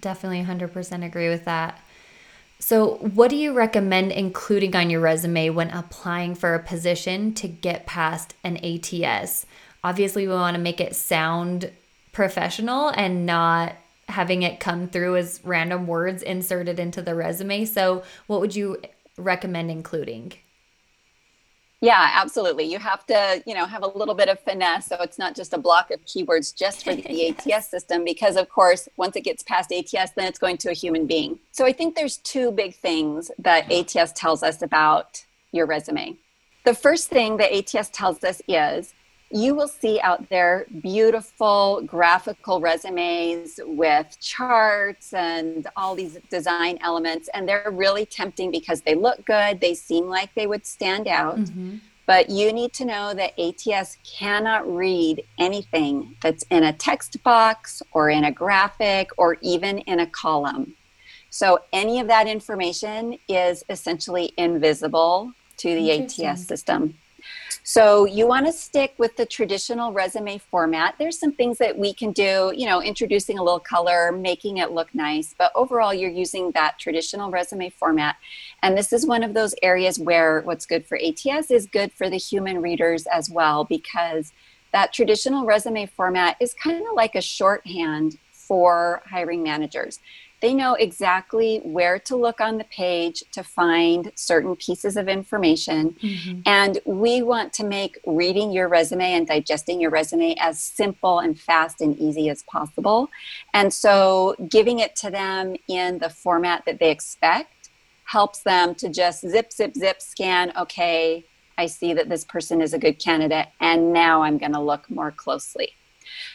Definitely 0.00 0.42
100% 0.42 1.04
agree 1.04 1.28
with 1.28 1.44
that. 1.44 1.80
So, 2.58 2.94
what 2.96 3.30
do 3.30 3.36
you 3.36 3.52
recommend 3.52 4.12
including 4.12 4.74
on 4.74 4.90
your 4.90 5.00
resume 5.00 5.50
when 5.50 5.70
applying 5.70 6.34
for 6.34 6.54
a 6.54 6.62
position 6.62 7.34
to 7.34 7.48
get 7.48 7.86
past 7.86 8.34
an 8.42 8.56
ATS? 8.64 9.46
Obviously, 9.84 10.26
we 10.26 10.32
want 10.32 10.56
to 10.56 10.62
make 10.62 10.80
it 10.80 10.96
sound 10.96 11.70
professional 12.12 12.88
and 12.88 13.26
not 13.26 13.74
having 14.08 14.42
it 14.42 14.58
come 14.58 14.88
through 14.88 15.16
as 15.16 15.40
random 15.44 15.86
words 15.86 16.22
inserted 16.22 16.80
into 16.80 17.02
the 17.02 17.14
resume. 17.14 17.66
So, 17.66 18.02
what 18.26 18.40
would 18.40 18.56
you 18.56 18.78
recommend 19.18 19.70
including? 19.70 20.32
Yeah, 21.82 22.10
absolutely. 22.14 22.64
You 22.64 22.78
have 22.78 23.04
to, 23.06 23.42
you 23.46 23.54
know, 23.54 23.66
have 23.66 23.82
a 23.82 23.86
little 23.86 24.14
bit 24.14 24.28
of 24.28 24.40
finesse 24.40 24.86
so 24.86 24.96
it's 25.00 25.18
not 25.18 25.36
just 25.36 25.52
a 25.52 25.58
block 25.58 25.90
of 25.90 26.00
keywords 26.06 26.54
just 26.54 26.84
for 26.84 26.94
the. 26.94 27.06
ATS 27.46 27.68
system 27.68 28.04
because 28.04 28.36
of 28.36 28.48
course, 28.48 28.88
once 28.96 29.16
it 29.16 29.22
gets 29.22 29.42
past 29.42 29.72
ATS, 29.72 30.12
then 30.16 30.26
it's 30.26 30.38
going 30.38 30.56
to 30.58 30.70
a 30.70 30.72
human 30.72 31.06
being. 31.06 31.38
So 31.52 31.66
I 31.66 31.72
think 31.72 31.94
there's 31.94 32.18
two 32.18 32.50
big 32.50 32.74
things 32.74 33.30
that 33.38 33.70
ATS 33.70 34.12
tells 34.12 34.42
us 34.42 34.62
about 34.62 35.24
your 35.52 35.66
resume. 35.66 36.16
The 36.64 36.74
first 36.74 37.08
thing 37.08 37.36
that 37.36 37.52
ATS 37.52 37.90
tells 37.90 38.24
us 38.24 38.42
is 38.48 38.92
you 39.30 39.54
will 39.54 39.68
see 39.68 40.00
out 40.00 40.28
there 40.28 40.66
beautiful 40.80 41.82
graphical 41.84 42.60
resumes 42.60 43.58
with 43.64 44.16
charts 44.20 45.12
and 45.12 45.66
all 45.76 45.94
these 45.94 46.18
design 46.30 46.78
elements. 46.80 47.28
And 47.34 47.48
they're 47.48 47.70
really 47.72 48.06
tempting 48.06 48.50
because 48.50 48.82
they 48.82 48.94
look 48.94 49.24
good, 49.24 49.60
they 49.60 49.74
seem 49.74 50.06
like 50.06 50.34
they 50.34 50.46
would 50.46 50.64
stand 50.64 51.08
out. 51.08 51.38
Mm-hmm. 51.38 51.76
But 52.06 52.30
you 52.30 52.52
need 52.52 52.72
to 52.74 52.84
know 52.84 53.14
that 53.14 53.36
ATS 53.36 53.98
cannot 54.04 54.72
read 54.72 55.24
anything 55.38 56.14
that's 56.22 56.44
in 56.50 56.62
a 56.62 56.72
text 56.72 57.20
box 57.24 57.82
or 57.90 58.10
in 58.10 58.24
a 58.24 58.30
graphic 58.30 59.10
or 59.16 59.38
even 59.40 59.78
in 59.78 59.98
a 59.98 60.06
column. 60.06 60.76
So 61.30 61.58
any 61.72 61.98
of 61.98 62.06
that 62.06 62.28
information 62.28 63.18
is 63.28 63.64
essentially 63.68 64.32
invisible 64.36 65.32
to 65.56 65.74
the 65.74 65.90
ATS 65.90 66.46
system. 66.46 66.94
So 67.62 68.04
you 68.04 68.28
want 68.28 68.46
to 68.46 68.52
stick 68.52 68.94
with 68.96 69.16
the 69.16 69.26
traditional 69.26 69.92
resume 69.92 70.38
format. 70.38 70.94
There's 70.98 71.18
some 71.18 71.32
things 71.32 71.58
that 71.58 71.76
we 71.76 71.92
can 71.92 72.12
do, 72.12 72.52
you 72.56 72.66
know, 72.66 72.80
introducing 72.80 73.38
a 73.38 73.42
little 73.42 73.60
color, 73.60 74.12
making 74.12 74.58
it 74.58 74.70
look 74.70 74.94
nice, 74.94 75.34
but 75.36 75.50
overall 75.54 75.92
you're 75.92 76.10
using 76.10 76.52
that 76.52 76.78
traditional 76.78 77.30
resume 77.30 77.70
format. 77.70 78.16
And 78.62 78.78
this 78.78 78.92
is 78.92 79.06
one 79.06 79.22
of 79.22 79.34
those 79.34 79.54
areas 79.62 79.98
where 79.98 80.42
what's 80.42 80.64
good 80.64 80.86
for 80.86 80.96
ATS 80.96 81.50
is 81.50 81.66
good 81.66 81.92
for 81.92 82.08
the 82.08 82.18
human 82.18 82.62
readers 82.62 83.06
as 83.06 83.28
well 83.28 83.64
because 83.64 84.32
that 84.72 84.92
traditional 84.92 85.44
resume 85.44 85.86
format 85.86 86.36
is 86.38 86.54
kind 86.54 86.86
of 86.86 86.94
like 86.94 87.14
a 87.14 87.20
shorthand 87.20 88.18
for 88.30 89.02
hiring 89.06 89.42
managers. 89.42 89.98
They 90.42 90.52
know 90.52 90.74
exactly 90.74 91.60
where 91.64 91.98
to 92.00 92.16
look 92.16 92.40
on 92.40 92.58
the 92.58 92.64
page 92.64 93.24
to 93.32 93.42
find 93.42 94.12
certain 94.14 94.54
pieces 94.56 94.96
of 94.96 95.08
information. 95.08 95.96
Mm-hmm. 96.02 96.40
And 96.44 96.78
we 96.84 97.22
want 97.22 97.52
to 97.54 97.64
make 97.64 97.98
reading 98.06 98.52
your 98.52 98.68
resume 98.68 99.12
and 99.12 99.26
digesting 99.26 99.80
your 99.80 99.90
resume 99.90 100.36
as 100.38 100.60
simple 100.60 101.20
and 101.20 101.38
fast 101.38 101.80
and 101.80 101.98
easy 101.98 102.28
as 102.28 102.42
possible. 102.42 103.08
And 103.54 103.72
so 103.72 104.36
giving 104.48 104.78
it 104.78 104.94
to 104.96 105.10
them 105.10 105.56
in 105.68 105.98
the 105.98 106.10
format 106.10 106.64
that 106.66 106.78
they 106.78 106.90
expect 106.90 107.70
helps 108.04 108.40
them 108.40 108.74
to 108.76 108.88
just 108.88 109.28
zip, 109.28 109.52
zip, 109.52 109.74
zip, 109.74 110.00
scan, 110.00 110.52
okay, 110.56 111.24
I 111.58 111.66
see 111.66 111.94
that 111.94 112.08
this 112.08 112.24
person 112.24 112.60
is 112.60 112.74
a 112.74 112.78
good 112.78 112.98
candidate, 112.98 113.48
and 113.60 113.92
now 113.92 114.22
I'm 114.22 114.38
going 114.38 114.52
to 114.52 114.60
look 114.60 114.88
more 114.90 115.10
closely. 115.10 115.70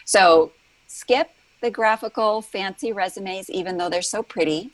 So 0.05 0.51
skip 0.87 1.29
the 1.61 1.71
graphical, 1.71 2.41
fancy 2.41 2.91
resumes, 2.91 3.49
even 3.49 3.77
though 3.77 3.89
they're 3.89 4.01
so 4.01 4.23
pretty. 4.23 4.71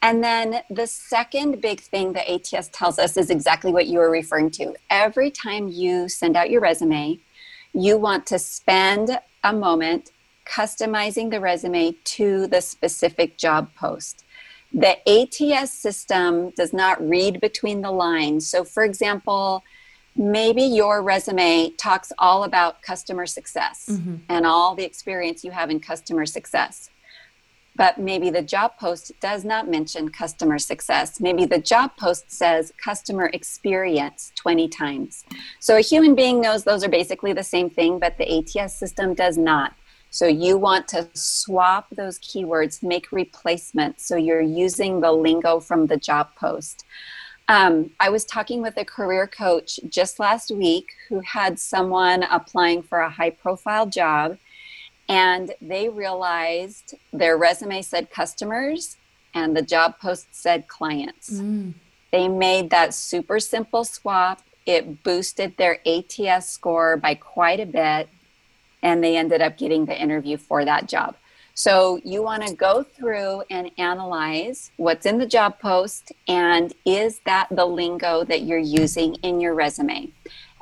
And 0.00 0.22
then 0.22 0.62
the 0.70 0.86
second 0.86 1.60
big 1.60 1.80
thing 1.80 2.12
that 2.12 2.30
ATS 2.30 2.70
tells 2.72 2.98
us 2.98 3.16
is 3.16 3.30
exactly 3.30 3.72
what 3.72 3.86
you 3.86 3.98
were 3.98 4.10
referring 4.10 4.50
to. 4.52 4.74
Every 4.90 5.30
time 5.30 5.68
you 5.68 6.08
send 6.08 6.36
out 6.36 6.50
your 6.50 6.60
resume, 6.60 7.18
you 7.72 7.98
want 7.98 8.26
to 8.26 8.38
spend 8.38 9.18
a 9.42 9.52
moment 9.52 10.12
customizing 10.46 11.30
the 11.30 11.40
resume 11.40 11.92
to 12.04 12.46
the 12.46 12.60
specific 12.60 13.36
job 13.36 13.70
post. 13.74 14.24
The 14.72 14.96
ATS 15.08 15.72
system 15.72 16.50
does 16.50 16.72
not 16.72 17.06
read 17.06 17.40
between 17.40 17.82
the 17.82 17.90
lines. 17.90 18.46
So, 18.46 18.64
for 18.64 18.84
example, 18.84 19.64
maybe 20.16 20.62
your 20.62 21.02
resume 21.02 21.70
talks 21.78 22.12
all 22.18 22.44
about 22.44 22.82
customer 22.82 23.26
success 23.26 23.86
mm-hmm. 23.90 24.16
and 24.28 24.46
all 24.46 24.74
the 24.74 24.84
experience 24.84 25.44
you 25.44 25.50
have 25.50 25.70
in 25.70 25.80
customer 25.80 26.26
success. 26.26 26.90
But 27.76 27.96
maybe 27.96 28.28
the 28.28 28.42
job 28.42 28.72
post 28.76 29.12
does 29.20 29.44
not 29.44 29.68
mention 29.68 30.08
customer 30.08 30.58
success. 30.58 31.20
Maybe 31.20 31.44
the 31.44 31.60
job 31.60 31.96
post 31.96 32.24
says 32.32 32.72
customer 32.82 33.30
experience 33.32 34.32
20 34.34 34.66
times. 34.66 35.24
So 35.60 35.76
a 35.76 35.80
human 35.80 36.16
being 36.16 36.40
knows 36.40 36.64
those 36.64 36.82
are 36.82 36.88
basically 36.88 37.32
the 37.32 37.44
same 37.44 37.70
thing, 37.70 38.00
but 38.00 38.18
the 38.18 38.38
ATS 38.38 38.74
system 38.74 39.14
does 39.14 39.38
not. 39.38 39.74
So 40.10 40.26
you 40.26 40.56
want 40.56 40.88
to 40.88 41.08
swap 41.14 41.86
those 41.90 42.18
keywords, 42.18 42.82
make 42.82 43.12
replacements. 43.12 44.06
So 44.06 44.16
you're 44.16 44.40
using 44.40 45.00
the 45.00 45.12
lingo 45.12 45.60
from 45.60 45.86
the 45.86 45.96
job 45.96 46.34
post. 46.34 46.84
Um, 47.48 47.90
I 47.98 48.10
was 48.10 48.26
talking 48.26 48.60
with 48.60 48.76
a 48.76 48.84
career 48.84 49.26
coach 49.26 49.80
just 49.88 50.20
last 50.20 50.50
week 50.50 50.90
who 51.08 51.20
had 51.20 51.58
someone 51.58 52.22
applying 52.24 52.82
for 52.82 53.00
a 53.00 53.08
high 53.08 53.30
profile 53.30 53.86
job, 53.86 54.36
and 55.08 55.54
they 55.62 55.88
realized 55.88 56.94
their 57.10 57.38
resume 57.38 57.80
said 57.80 58.10
customers 58.10 58.98
and 59.34 59.56
the 59.56 59.62
job 59.62 59.98
post 59.98 60.26
said 60.32 60.68
clients. 60.68 61.30
Mm. 61.30 61.72
They 62.12 62.28
made 62.28 62.68
that 62.70 62.92
super 62.92 63.40
simple 63.40 63.84
swap. 63.84 64.42
It 64.66 65.02
boosted 65.02 65.56
their 65.56 65.78
ATS 65.86 66.50
score 66.50 66.98
by 66.98 67.14
quite 67.14 67.60
a 67.60 67.66
bit, 67.66 68.10
and 68.82 69.02
they 69.02 69.16
ended 69.16 69.40
up 69.40 69.56
getting 69.56 69.86
the 69.86 69.98
interview 69.98 70.36
for 70.36 70.66
that 70.66 70.86
job. 70.86 71.16
So 71.58 72.00
you 72.04 72.22
want 72.22 72.46
to 72.46 72.54
go 72.54 72.84
through 72.84 73.42
and 73.50 73.72
analyze 73.78 74.70
what's 74.76 75.06
in 75.06 75.18
the 75.18 75.26
job 75.26 75.58
post 75.58 76.12
and 76.28 76.72
is 76.84 77.18
that 77.26 77.48
the 77.50 77.64
lingo 77.64 78.22
that 78.22 78.42
you're 78.42 78.58
using 78.58 79.16
in 79.24 79.40
your 79.40 79.56
resume. 79.56 80.12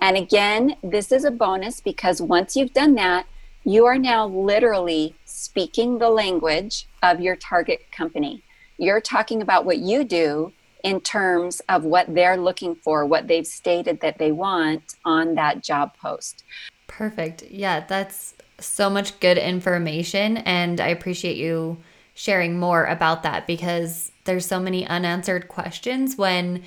And 0.01 0.17
again, 0.17 0.77
this 0.83 1.13
is 1.13 1.27
a 1.27 1.31
bonus 1.31 1.81
because 1.81 2.23
once 2.23 2.57
you've 2.57 2.73
done 2.73 2.95
that, 2.95 3.27
you 3.63 3.85
are 3.85 3.99
now 3.99 4.27
literally 4.27 5.15
speaking 5.27 5.99
the 5.99 6.09
language 6.09 6.89
of 7.03 7.21
your 7.21 7.37
target 7.37 7.93
company. 7.93 8.43
You're 8.79 9.03
talking 9.03 9.43
about 9.43 9.67
what 9.67 9.77
you 9.77 10.03
do 10.03 10.55
in 10.83 11.03
terms 11.03 11.61
of 11.69 11.85
what 11.85 12.15
they're 12.15 12.39
looking 12.39 12.75
for, 12.75 13.05
what 13.05 13.29
they've 13.29 13.47
stated 13.47 14.01
that 14.01 14.17
they 14.17 14.33
want 14.33 14.95
on 15.05 15.35
that 15.35 15.63
job 15.63 15.95
post. 15.99 16.43
Perfect. 16.87 17.43
Yeah, 17.51 17.81
that's 17.81 18.33
so 18.59 18.89
much 18.89 19.19
good 19.21 19.39
information 19.39 20.39
and 20.39 20.81
I 20.81 20.89
appreciate 20.89 21.37
you 21.37 21.79
sharing 22.15 22.59
more 22.59 22.85
about 22.85 23.23
that 23.25 23.47
because 23.47 24.11
there's 24.25 24.47
so 24.47 24.59
many 24.59 24.87
unanswered 24.87 25.49
questions 25.49 26.17
when 26.17 26.63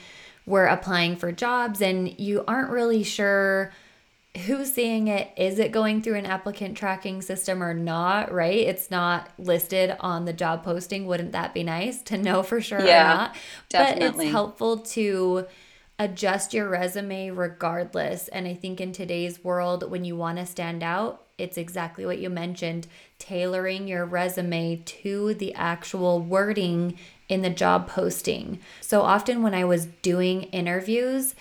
we're 0.45 0.67
applying 0.67 1.15
for 1.15 1.32
jobs 1.32 1.82
and 1.82 2.19
you 2.19 2.43
aren't 2.47 2.69
really 2.69 3.04
sure 3.04 3.71
who's 4.45 4.71
seeing 4.71 5.08
it. 5.08 5.32
Is 5.36 5.58
it 5.58 5.71
going 5.71 6.02
through 6.04 6.15
an 6.15 6.28
applicant 6.28 6.78
tracking 6.78 7.21
system 7.21 7.63
or 7.63 7.73
not 7.73 8.32
right? 8.32 8.60
It's 8.60 8.91
not 8.91 9.32
listed 9.39 9.95
on 9.99 10.25
the 10.25 10.34
job 10.34 10.63
posting. 10.63 11.08
Wouldn't 11.08 11.32
that 11.32 11.54
be 11.54 11.63
nice 11.63 12.02
to 12.04 12.17
know 12.17 12.43
for 12.43 12.62
sure 12.62 12.86
yeah, 12.86 13.04
or 13.04 13.17
not? 13.17 13.36
Definitely. 13.69 14.08
but 14.08 14.23
it's 14.23 14.32
helpful 14.32 14.78
to 14.78 15.47
adjust 15.97 16.54
your 16.54 16.69
resume 16.69 17.32
regardless. 17.32 18.28
And 18.28 18.47
i 18.47 18.54
think 18.54 18.80
in 18.80 18.91
today's 18.91 19.43
world 19.43 19.89
when 19.89 20.06
you 20.06 20.15
want 20.15 20.38
to 20.38 20.45
stand 20.45 20.84
out 20.84 21.25
it's 21.39 21.58
exactly 21.58 22.06
what 22.06 22.19
you 22.19 22.30
mentioned 22.30 22.88
tailoring 23.17 23.88
your 23.88 24.06
resume 24.06 24.82
to 24.86 25.34
the 25.36 25.54
actual 25.54 26.19
wording 26.19 26.97
in 27.28 27.41
the 27.41 27.49
job 27.49 27.88
posting. 27.88 28.60
So 28.82 29.02
often 29.02 29.43
when 29.43 29.54
I 29.54 29.65
was 29.65 29.86
doing 30.02 30.43
interviews, 30.43 31.36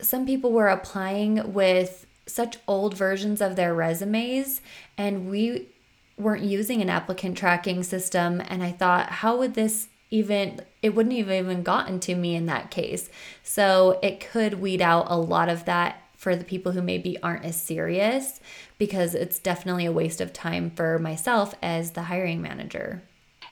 some 0.00 0.26
people 0.26 0.52
were 0.52 0.68
applying 0.68 1.52
with 1.52 2.06
such 2.26 2.58
old 2.66 2.96
versions 2.96 3.40
of 3.40 3.56
their 3.56 3.74
resumes 3.74 4.60
and 4.96 5.30
we 5.30 5.68
weren't 6.16 6.44
using 6.44 6.80
an 6.80 6.90
applicant 6.90 7.36
tracking 7.36 7.82
system 7.82 8.40
and 8.48 8.62
I 8.62 8.70
thought 8.70 9.10
how 9.10 9.36
would 9.38 9.54
this 9.54 9.88
even 10.10 10.60
it 10.80 10.94
wouldn't 10.94 11.16
have 11.16 11.30
even 11.30 11.62
gotten 11.62 11.98
to 11.98 12.14
me 12.14 12.36
in 12.36 12.46
that 12.46 12.70
case. 12.70 13.10
So 13.42 13.98
it 14.02 14.20
could 14.20 14.60
weed 14.60 14.80
out 14.80 15.06
a 15.08 15.16
lot 15.18 15.48
of 15.48 15.64
that 15.64 16.03
for 16.24 16.34
the 16.34 16.44
people 16.44 16.72
who 16.72 16.80
maybe 16.80 17.22
aren't 17.22 17.44
as 17.44 17.60
serious 17.60 18.40
because 18.78 19.14
it's 19.14 19.38
definitely 19.38 19.84
a 19.84 19.92
waste 19.92 20.22
of 20.22 20.32
time 20.32 20.70
for 20.70 20.98
myself 20.98 21.54
as 21.62 21.90
the 21.90 22.04
hiring 22.04 22.40
manager. 22.40 23.02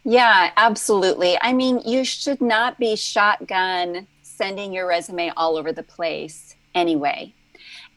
Yeah, 0.04 0.50
absolutely. 0.56 1.37
I 1.42 1.52
mean, 1.52 1.82
you 1.85 2.02
should 2.02 2.40
not 2.40 2.78
be 2.78 2.96
shotgun 2.96 4.06
sending 4.22 4.72
your 4.72 4.88
resume 4.88 5.30
all 5.37 5.58
over 5.58 5.70
the 5.70 5.82
place 5.82 6.56
anyway. 6.74 7.35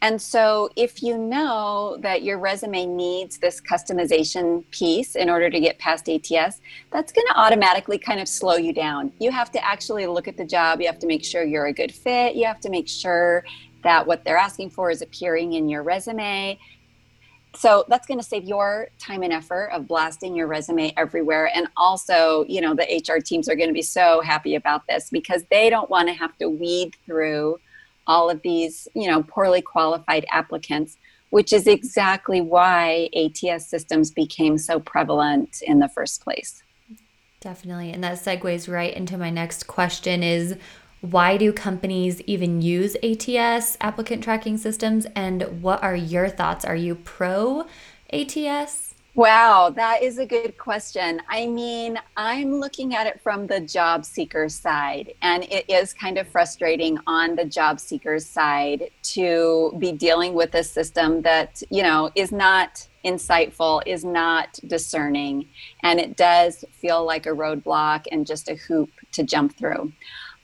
And 0.01 0.21
so, 0.21 0.69
if 0.75 1.01
you 1.01 1.17
know 1.17 1.97
that 2.01 2.21
your 2.21 2.37
resume 2.37 2.85
needs 2.85 3.37
this 3.37 3.61
customization 3.61 4.69
piece 4.69 5.15
in 5.15 5.29
order 5.29 5.49
to 5.49 5.59
get 5.59 5.79
past 5.79 6.09
ATS, 6.09 6.59
that's 6.91 7.13
going 7.13 7.27
to 7.27 7.33
automatically 7.37 7.97
kind 7.97 8.19
of 8.19 8.27
slow 8.27 8.57
you 8.57 8.73
down. 8.73 9.13
You 9.19 9.31
have 9.31 9.51
to 9.53 9.65
actually 9.65 10.05
look 10.05 10.27
at 10.27 10.35
the 10.35 10.45
job. 10.45 10.81
You 10.81 10.87
have 10.87 10.99
to 10.99 11.07
make 11.07 11.23
sure 11.23 11.43
you're 11.43 11.67
a 11.67 11.73
good 11.73 11.93
fit. 11.93 12.35
You 12.35 12.45
have 12.45 12.59
to 12.59 12.69
make 12.69 12.89
sure 12.89 13.45
that 13.85 14.05
what 14.05 14.25
they're 14.25 14.37
asking 14.37 14.71
for 14.71 14.91
is 14.91 15.01
appearing 15.01 15.53
in 15.53 15.69
your 15.69 15.83
resume. 15.83 16.59
So 17.55 17.85
that's 17.87 18.05
going 18.05 18.19
to 18.19 18.25
save 18.25 18.43
your 18.43 18.89
time 18.99 19.23
and 19.23 19.31
effort 19.31 19.69
of 19.71 19.87
blasting 19.87 20.35
your 20.35 20.47
resume 20.47 20.93
everywhere. 20.97 21.49
And 21.55 21.67
also 21.77 22.43
you 22.49 22.59
know 22.59 22.75
the 22.75 23.01
hr 23.07 23.19
teams 23.21 23.47
are 23.47 23.55
going 23.55 23.69
to 23.69 23.73
be 23.73 23.81
so 23.81 24.19
happy 24.19 24.55
about 24.55 24.81
this 24.89 25.09
because 25.09 25.45
they 25.49 25.69
don't 25.69 25.89
want 25.89 26.09
to 26.09 26.13
have 26.13 26.37
to 26.39 26.49
weed 26.49 26.95
through 27.05 27.57
all 28.07 28.29
of 28.29 28.41
these 28.41 28.87
you 28.93 29.07
know 29.09 29.23
poorly 29.23 29.61
qualified 29.61 30.25
applicants 30.29 30.97
which 31.29 31.51
is 31.51 31.67
exactly 31.67 32.39
why 32.41 33.09
ats 33.13 33.67
systems 33.67 34.11
became 34.11 34.57
so 34.57 34.79
prevalent 34.79 35.61
in 35.63 35.79
the 35.79 35.89
first 35.89 36.23
place. 36.23 36.63
Definitely. 37.41 37.91
And 37.91 38.03
that 38.03 38.17
segues 38.17 38.71
right 38.71 38.93
into 38.93 39.17
my 39.17 39.29
next 39.29 39.67
question 39.67 40.23
is 40.23 40.57
why 41.11 41.37
do 41.37 41.53
companies 41.53 42.21
even 42.21 42.61
use 42.61 42.95
ATS 43.03 43.77
applicant 43.81 44.23
tracking 44.23 44.57
systems? 44.57 45.05
And 45.15 45.61
what 45.61 45.83
are 45.83 45.95
your 45.95 46.29
thoughts? 46.29 46.65
Are 46.65 46.75
you 46.75 46.95
pro 46.95 47.65
ATS? 48.11 48.95
Wow, 49.15 49.71
that 49.73 50.03
is 50.03 50.17
a 50.17 50.25
good 50.25 50.57
question. 50.57 51.21
I 51.29 51.47
mean, 51.47 51.97
I'm 52.17 52.55
looking 52.55 52.93
at 52.95 53.07
it 53.07 53.21
from 53.21 53.47
the 53.47 53.61
job 53.61 54.03
seeker 54.03 54.49
side, 54.49 55.13
and 55.21 55.45
it 55.45 55.69
is 55.69 55.93
kind 55.93 56.17
of 56.17 56.27
frustrating 56.27 56.99
on 57.07 57.37
the 57.37 57.45
job 57.45 57.79
seeker's 57.79 58.25
side 58.25 58.89
to 59.03 59.73
be 59.79 59.93
dealing 59.93 60.33
with 60.33 60.53
a 60.53 60.63
system 60.65 61.21
that, 61.21 61.63
you 61.69 61.81
know, 61.81 62.11
is 62.15 62.33
not 62.33 62.85
insightful, 63.05 63.81
is 63.85 64.03
not 64.03 64.59
discerning, 64.67 65.47
and 65.81 65.97
it 65.97 66.17
does 66.17 66.65
feel 66.73 67.05
like 67.05 67.25
a 67.25 67.29
roadblock 67.29 68.07
and 68.11 68.27
just 68.27 68.49
a 68.49 68.55
hoop 68.55 68.89
to 69.13 69.23
jump 69.23 69.57
through. 69.57 69.93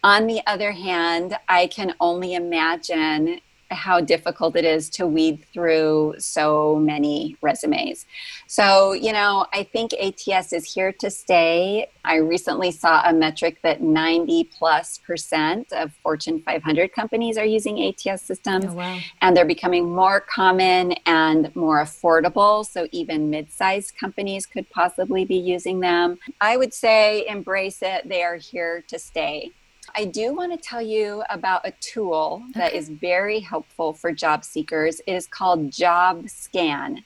On 0.03 0.25
the 0.25 0.41
other 0.47 0.71
hand, 0.71 1.37
I 1.47 1.67
can 1.67 1.93
only 1.99 2.33
imagine 2.33 3.39
how 3.69 4.01
difficult 4.01 4.55
it 4.55 4.65
is 4.65 4.89
to 4.89 5.07
weed 5.07 5.45
through 5.53 6.15
so 6.17 6.75
many 6.75 7.37
resumes. 7.41 8.05
So, 8.47 8.93
you 8.93 9.13
know, 9.13 9.45
I 9.53 9.63
think 9.63 9.93
ATS 9.93 10.53
is 10.53 10.73
here 10.73 10.91
to 10.93 11.09
stay. 11.09 11.87
I 12.03 12.15
recently 12.15 12.71
saw 12.71 13.07
a 13.07 13.13
metric 13.13 13.59
that 13.63 13.81
90 13.81 14.45
plus 14.45 14.97
percent 14.97 15.71
of 15.71 15.93
Fortune 16.03 16.41
500 16.41 16.91
companies 16.91 17.37
are 17.37 17.45
using 17.45 17.81
ATS 17.81 18.23
systems, 18.23 18.65
oh, 18.67 18.73
wow. 18.73 18.99
and 19.21 19.37
they're 19.37 19.45
becoming 19.45 19.93
more 19.93 20.19
common 20.19 20.93
and 21.05 21.55
more 21.55 21.81
affordable. 21.81 22.65
So, 22.65 22.87
even 22.91 23.29
mid 23.29 23.51
sized 23.51 23.97
companies 23.97 24.45
could 24.45 24.69
possibly 24.69 25.25
be 25.25 25.37
using 25.37 25.79
them. 25.79 26.19
I 26.41 26.57
would 26.57 26.73
say 26.73 27.25
embrace 27.27 27.81
it, 27.81 28.09
they 28.09 28.23
are 28.23 28.35
here 28.35 28.83
to 28.87 28.99
stay. 28.99 29.51
I 29.95 30.05
do 30.05 30.33
want 30.33 30.51
to 30.51 30.57
tell 30.57 30.81
you 30.81 31.23
about 31.29 31.67
a 31.67 31.71
tool 31.79 32.43
that 32.53 32.69
okay. 32.69 32.77
is 32.77 32.89
very 32.89 33.39
helpful 33.39 33.93
for 33.93 34.11
job 34.11 34.43
seekers. 34.43 35.01
It 35.05 35.13
is 35.13 35.27
called 35.27 35.71
Jobscan. 35.71 37.03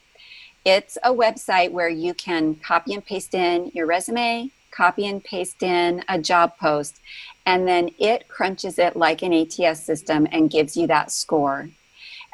It's 0.63 0.97
a 1.03 1.11
website 1.11 1.71
where 1.71 1.89
you 1.89 2.13
can 2.13 2.55
copy 2.55 2.93
and 2.93 3.05
paste 3.05 3.33
in 3.33 3.71
your 3.73 3.85
resume, 3.85 4.51
copy 4.71 5.07
and 5.07 5.23
paste 5.23 5.63
in 5.63 6.03
a 6.09 6.19
job 6.19 6.57
post, 6.57 6.99
and 7.45 7.67
then 7.67 7.89
it 7.99 8.27
crunches 8.27 8.77
it 8.77 8.95
like 8.95 9.21
an 9.21 9.33
ATS 9.33 9.81
system 9.81 10.27
and 10.31 10.49
gives 10.49 10.75
you 10.75 10.87
that 10.87 11.11
score. 11.11 11.69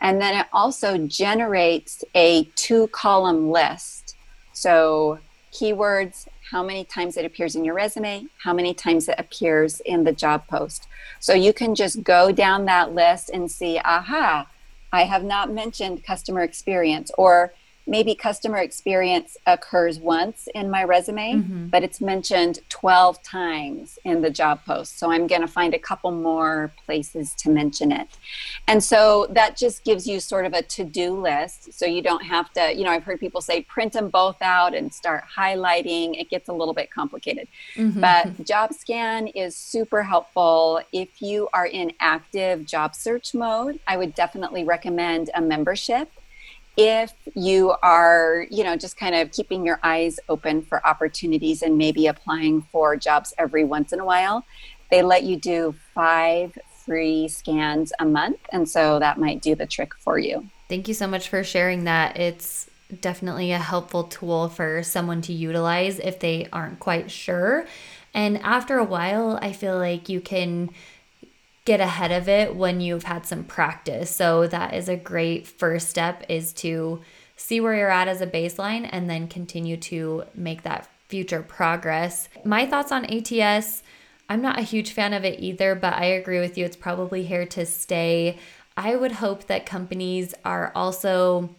And 0.02 0.20
then 0.20 0.40
it 0.40 0.48
also 0.52 0.98
generates 0.98 2.04
a 2.16 2.46
two 2.56 2.88
column 2.88 3.52
list. 3.52 4.16
So, 4.54 5.20
keywords 5.54 6.28
how 6.52 6.62
many 6.62 6.84
times 6.84 7.16
it 7.16 7.24
appears 7.24 7.56
in 7.56 7.64
your 7.64 7.74
resume, 7.74 8.26
how 8.44 8.54
many 8.54 8.74
times 8.74 9.08
it 9.08 9.16
appears 9.18 9.80
in 9.86 10.04
the 10.04 10.12
job 10.12 10.46
post. 10.48 10.86
So 11.22 11.34
you 11.34 11.54
can 11.54 11.76
just 11.76 12.04
go 12.04 12.34
down 12.34 12.66
that 12.66 12.94
list 12.94 13.30
and 13.30 13.50
see, 13.50 13.80
aha, 13.80 14.48
I 14.92 15.04
have 15.06 15.24
not 15.24 15.50
mentioned 15.50 16.04
customer 16.04 16.42
experience, 16.42 17.10
or 17.18 17.54
maybe 17.88 18.15
customer 18.15 18.58
experience 18.58 19.38
occurs 19.48 20.00
once 20.00 20.48
in 20.54 20.70
my 20.70 20.84
resume, 20.84 21.34
mm-hmm. 21.34 21.67
but 21.67 21.84
it's 21.84 22.00
mentioned 22.02 22.60
12 22.70 23.22
times 23.24 23.98
in 24.04 24.22
the 24.22 24.30
job 24.30 24.63
post. 24.65 25.00
So 25.00 25.12
I'm 25.12 25.28
going 25.28 25.41
to 25.41 25.48
find 25.48 25.74
a 25.74 25.80
couple 25.80 26.12
more 26.12 26.72
places 26.86 27.34
to 27.39 27.50
mention 27.50 27.91
it. 27.91 28.08
And 28.67 28.84
so 28.84 29.28
that 29.32 29.58
just 29.58 29.84
gives 29.84 30.08
you 30.08 30.20
sort 30.20 30.46
of 30.46 30.54
a 30.54 30.62
to 30.62 30.84
do 30.84 31.20
list. 31.20 31.74
So 31.74 31.86
you 31.86 32.02
don't 32.02 32.24
have 32.24 32.52
to, 32.54 32.74
you 32.74 32.84
know, 32.84 32.91
I've 32.91 33.04
heard 33.04 33.20
people 33.20 33.41
say 33.41 33.62
print 33.63 33.94
them 33.94 34.10
both 34.10 34.41
out 34.41 34.74
and 34.74 34.94
start 34.94 35.24
highlighting. 35.38 36.20
It 36.20 36.30
gets 36.30 36.50
a 36.50 36.54
little 36.54 36.74
bit 36.74 36.91
complicated. 36.91 37.48
Mm-hmm. 37.76 38.00
But 38.00 38.38
Jobscan 38.46 39.32
is 39.36 39.56
super 39.56 40.04
helpful. 40.04 40.82
If 40.91 41.22
you 41.22 41.50
are 41.54 41.65
in 41.65 41.94
active 42.00 42.65
job 42.65 42.96
search 42.96 43.34
mode, 43.34 43.80
I 43.88 43.98
would 43.98 44.15
definitely 44.15 44.63
recommend 44.63 45.30
a 45.34 45.41
membership 45.41 46.10
if 46.77 47.13
you 47.36 47.73
are, 47.84 48.45
you 48.49 48.63
know, 48.63 48.75
just 48.75 48.97
kind 48.97 49.15
of 49.15 49.31
keeping 49.31 49.65
your 49.65 49.79
eyes 49.84 50.19
open 50.29 50.62
for 50.62 50.86
opportunities 50.86 51.62
and 51.62 51.77
maybe 51.77 52.07
applying 52.07 52.62
for 52.71 52.95
jobs 52.95 53.34
every 53.38 53.63
once 53.63 53.91
in 53.91 53.99
a 53.99 54.05
while, 54.05 54.45
they 54.89 55.01
let 55.01 55.23
you 55.23 55.38
do 55.38 55.75
five 55.93 56.57
free 56.86 57.27
scans 57.27 57.93
a 57.99 58.05
month. 58.05 58.39
And 58.51 58.67
so 58.67 58.99
that 58.99 59.19
might 59.19 59.41
do 59.41 59.55
the 59.55 59.65
trick 59.65 59.93
for 59.99 60.17
you. 60.17 60.49
Thank 60.69 60.88
you 60.88 60.93
so 60.93 61.07
much 61.07 61.29
for 61.29 61.43
sharing 61.43 61.84
that. 61.84 62.17
It's 62.17 62.69
definitely 62.99 63.51
a 63.51 63.57
helpful 63.57 64.05
tool 64.05 64.49
for 64.49 64.84
someone 64.84 65.21
to 65.23 65.34
utilize 65.34 65.99
if 65.99 66.19
they 66.19 66.47
aren't 66.51 66.79
quite 66.79 67.12
sure. 67.12 67.65
And 68.13 68.38
after 68.39 68.77
a 68.77 68.84
while, 68.84 69.39
I 69.41 69.53
feel 69.53 69.77
like 69.77 70.10
you 70.10 70.19
can 70.19 70.69
get 71.65 71.80
ahead 71.80 72.12
of 72.12 72.28
it 72.28 72.56
when 72.56 72.82
you've 72.82 73.04
had 73.04 73.26
some 73.26 73.43
practice. 73.43 74.10
So 74.10 74.47
that 74.47 74.74
is 74.74 74.89
a 74.89 74.95
great 74.95 75.47
first 75.47 75.89
step 75.89 76.24
is 76.28 76.54
to 76.54 77.02
see 77.36 77.60
where 77.60 77.76
you're 77.76 77.91
at 77.91 78.08
as 78.08 78.21
a 78.21 78.28
baseline 78.28 78.88
and 78.91 79.10
then 79.10 79.28
continue 79.28 79.78
to 79.78 80.24
make 80.34 80.63
that 80.63 80.89
future 81.08 81.41
progress. 81.41 82.30
My 82.45 82.65
thoughts 82.65 82.91
on 82.91 83.06
ATS, 83.06 83.84
I'm 84.30 84.41
not 84.41 84.60
a 84.60 84.63
huge 84.63 84.91
fan 84.91 85.13
of 85.13 85.26
it 85.26 85.39
either, 85.39 85.76
but 85.76 85.93
I 85.93 86.06
agree 86.06 86.39
with 86.39 86.58
you 86.58 86.65
it's 86.65 86.76
probably 86.76 87.24
here 87.24 87.45
to 87.47 87.65
stay. 87.65 88.39
I 88.78 88.95
would 88.95 89.13
hope 89.13 89.47
that 89.47 89.65
companies 89.65 90.34
are 90.45 90.71
also 90.74 91.50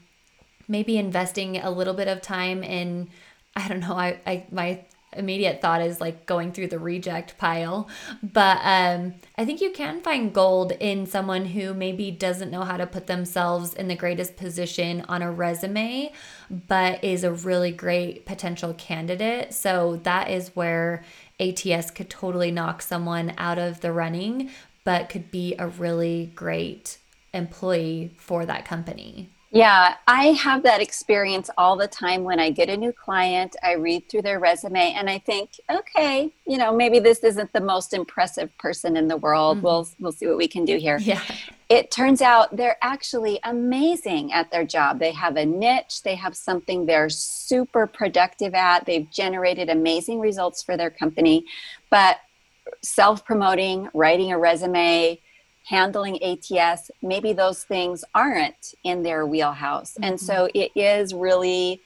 maybe 0.68 0.96
investing 0.96 1.58
a 1.58 1.70
little 1.70 1.94
bit 1.94 2.08
of 2.08 2.22
time 2.22 2.62
in 2.64 3.08
I 3.54 3.68
don't 3.68 3.80
know, 3.80 3.94
I, 3.94 4.18
I 4.26 4.46
my 4.50 4.80
immediate 5.14 5.60
thought 5.60 5.82
is 5.82 6.00
like 6.00 6.26
going 6.26 6.52
through 6.52 6.68
the 6.68 6.78
reject 6.78 7.36
pile. 7.38 7.88
But 8.22 8.58
um, 8.62 9.14
I 9.36 9.44
think 9.44 9.60
you 9.60 9.70
can 9.70 10.00
find 10.00 10.32
gold 10.32 10.72
in 10.72 11.06
someone 11.06 11.46
who 11.46 11.74
maybe 11.74 12.10
doesn't 12.10 12.50
know 12.50 12.62
how 12.62 12.76
to 12.76 12.86
put 12.86 13.06
themselves 13.06 13.74
in 13.74 13.88
the 13.88 13.94
greatest 13.94 14.36
position 14.36 15.04
on 15.08 15.22
a 15.22 15.30
resume, 15.30 16.12
but 16.50 17.02
is 17.02 17.24
a 17.24 17.32
really 17.32 17.72
great 17.72 18.26
potential 18.26 18.74
candidate. 18.74 19.54
So 19.54 20.00
that 20.04 20.30
is 20.30 20.54
where 20.54 21.04
ATS 21.40 21.90
could 21.90 22.10
totally 22.10 22.50
knock 22.50 22.82
someone 22.82 23.34
out 23.38 23.58
of 23.58 23.80
the 23.80 23.92
running, 23.92 24.50
but 24.84 25.08
could 25.08 25.30
be 25.30 25.54
a 25.58 25.68
really 25.68 26.32
great 26.34 26.98
employee 27.34 28.14
for 28.18 28.46
that 28.46 28.64
company. 28.64 29.30
Yeah, 29.54 29.96
I 30.08 30.28
have 30.28 30.62
that 30.62 30.80
experience 30.80 31.50
all 31.58 31.76
the 31.76 31.86
time 31.86 32.24
when 32.24 32.40
I 32.40 32.48
get 32.48 32.70
a 32.70 32.76
new 32.76 32.90
client. 32.90 33.54
I 33.62 33.72
read 33.72 34.08
through 34.08 34.22
their 34.22 34.40
resume 34.40 34.94
and 34.94 35.10
I 35.10 35.18
think, 35.18 35.60
okay, 35.70 36.32
you 36.46 36.56
know, 36.56 36.74
maybe 36.74 37.00
this 37.00 37.18
isn't 37.18 37.52
the 37.52 37.60
most 37.60 37.92
impressive 37.92 38.56
person 38.56 38.96
in 38.96 39.08
the 39.08 39.18
world. 39.18 39.58
Mm-hmm. 39.58 39.66
We'll 39.66 39.88
we'll 40.00 40.12
see 40.12 40.26
what 40.26 40.38
we 40.38 40.48
can 40.48 40.64
do 40.64 40.78
here. 40.78 40.96
Yeah. 40.98 41.20
It 41.68 41.90
turns 41.90 42.22
out 42.22 42.56
they're 42.56 42.78
actually 42.80 43.40
amazing 43.44 44.32
at 44.32 44.50
their 44.50 44.64
job. 44.64 44.98
They 44.98 45.12
have 45.12 45.36
a 45.36 45.44
niche, 45.44 46.02
they 46.02 46.14
have 46.14 46.34
something 46.34 46.86
they're 46.86 47.10
super 47.10 47.86
productive 47.86 48.54
at. 48.54 48.86
They've 48.86 49.10
generated 49.10 49.68
amazing 49.68 50.20
results 50.20 50.62
for 50.62 50.78
their 50.78 50.90
company, 50.90 51.44
but 51.90 52.20
self-promoting, 52.82 53.90
writing 53.92 54.32
a 54.32 54.38
resume, 54.38 55.20
handling 55.64 56.22
ATS, 56.22 56.90
maybe 57.02 57.32
those 57.32 57.64
things 57.64 58.04
aren't 58.14 58.74
in 58.84 59.02
their 59.02 59.26
wheelhouse. 59.26 59.92
Mm-hmm. 59.94 60.04
And 60.04 60.20
so 60.20 60.48
it 60.54 60.72
is 60.74 61.14
really 61.14 61.80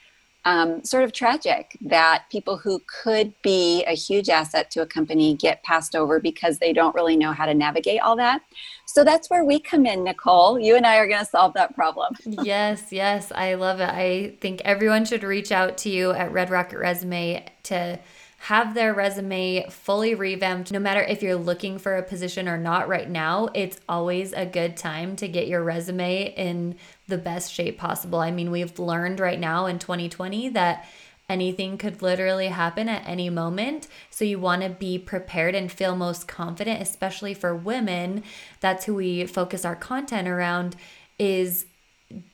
um, 0.46 0.82
sort 0.84 1.02
of 1.02 1.12
tragic 1.12 1.76
that 1.80 2.24
people 2.30 2.56
who 2.56 2.80
could 3.02 3.34
be 3.42 3.82
a 3.84 3.94
huge 3.94 4.28
asset 4.28 4.70
to 4.70 4.80
a 4.80 4.86
company 4.86 5.34
get 5.34 5.62
passed 5.64 5.96
over 5.96 6.20
because 6.20 6.58
they 6.58 6.72
don't 6.72 6.94
really 6.94 7.16
know 7.16 7.32
how 7.32 7.46
to 7.46 7.52
navigate 7.52 8.00
all 8.00 8.14
that. 8.16 8.42
So 8.86 9.02
that's 9.02 9.28
where 9.28 9.44
we 9.44 9.58
come 9.58 9.86
in, 9.86 10.04
Nicole. 10.04 10.60
You 10.60 10.76
and 10.76 10.86
I 10.86 10.98
are 10.98 11.08
going 11.08 11.18
to 11.18 11.26
solve 11.26 11.52
that 11.54 11.74
problem. 11.74 12.14
yes, 12.24 12.92
yes. 12.92 13.32
I 13.34 13.54
love 13.54 13.80
it. 13.80 13.90
I 13.90 14.36
think 14.40 14.62
everyone 14.64 15.04
should 15.04 15.24
reach 15.24 15.50
out 15.50 15.78
to 15.78 15.90
you 15.90 16.12
at 16.12 16.32
Red 16.32 16.48
Rocket 16.48 16.78
Resume 16.78 17.44
to 17.64 17.98
have 18.38 18.74
their 18.74 18.94
resume 18.94 19.66
fully 19.68 20.14
revamped. 20.14 20.70
No 20.70 20.78
matter 20.78 21.02
if 21.02 21.22
you're 21.22 21.34
looking 21.34 21.78
for 21.78 21.96
a 21.96 22.02
position 22.04 22.48
or 22.48 22.56
not 22.56 22.86
right 22.86 23.10
now, 23.10 23.48
it's 23.54 23.80
always 23.88 24.32
a 24.32 24.46
good 24.46 24.76
time 24.76 25.16
to 25.16 25.26
get 25.26 25.48
your 25.48 25.64
resume 25.64 26.32
in 26.34 26.76
the 27.08 27.18
best 27.18 27.52
shape 27.52 27.78
possible. 27.78 28.20
I 28.20 28.30
mean, 28.30 28.50
we've 28.50 28.78
learned 28.78 29.20
right 29.20 29.38
now 29.38 29.66
in 29.66 29.78
2020 29.78 30.48
that 30.50 30.86
anything 31.28 31.76
could 31.76 32.02
literally 32.02 32.48
happen 32.48 32.88
at 32.88 33.06
any 33.06 33.30
moment. 33.30 33.88
So 34.10 34.24
you 34.24 34.38
want 34.38 34.62
to 34.62 34.68
be 34.68 34.98
prepared 34.98 35.54
and 35.54 35.70
feel 35.70 35.96
most 35.96 36.28
confident, 36.28 36.80
especially 36.80 37.34
for 37.34 37.54
women. 37.54 38.22
That's 38.60 38.84
who 38.84 38.94
we 38.94 39.26
focus 39.26 39.64
our 39.64 39.76
content 39.76 40.28
around 40.28 40.76
is 41.18 41.66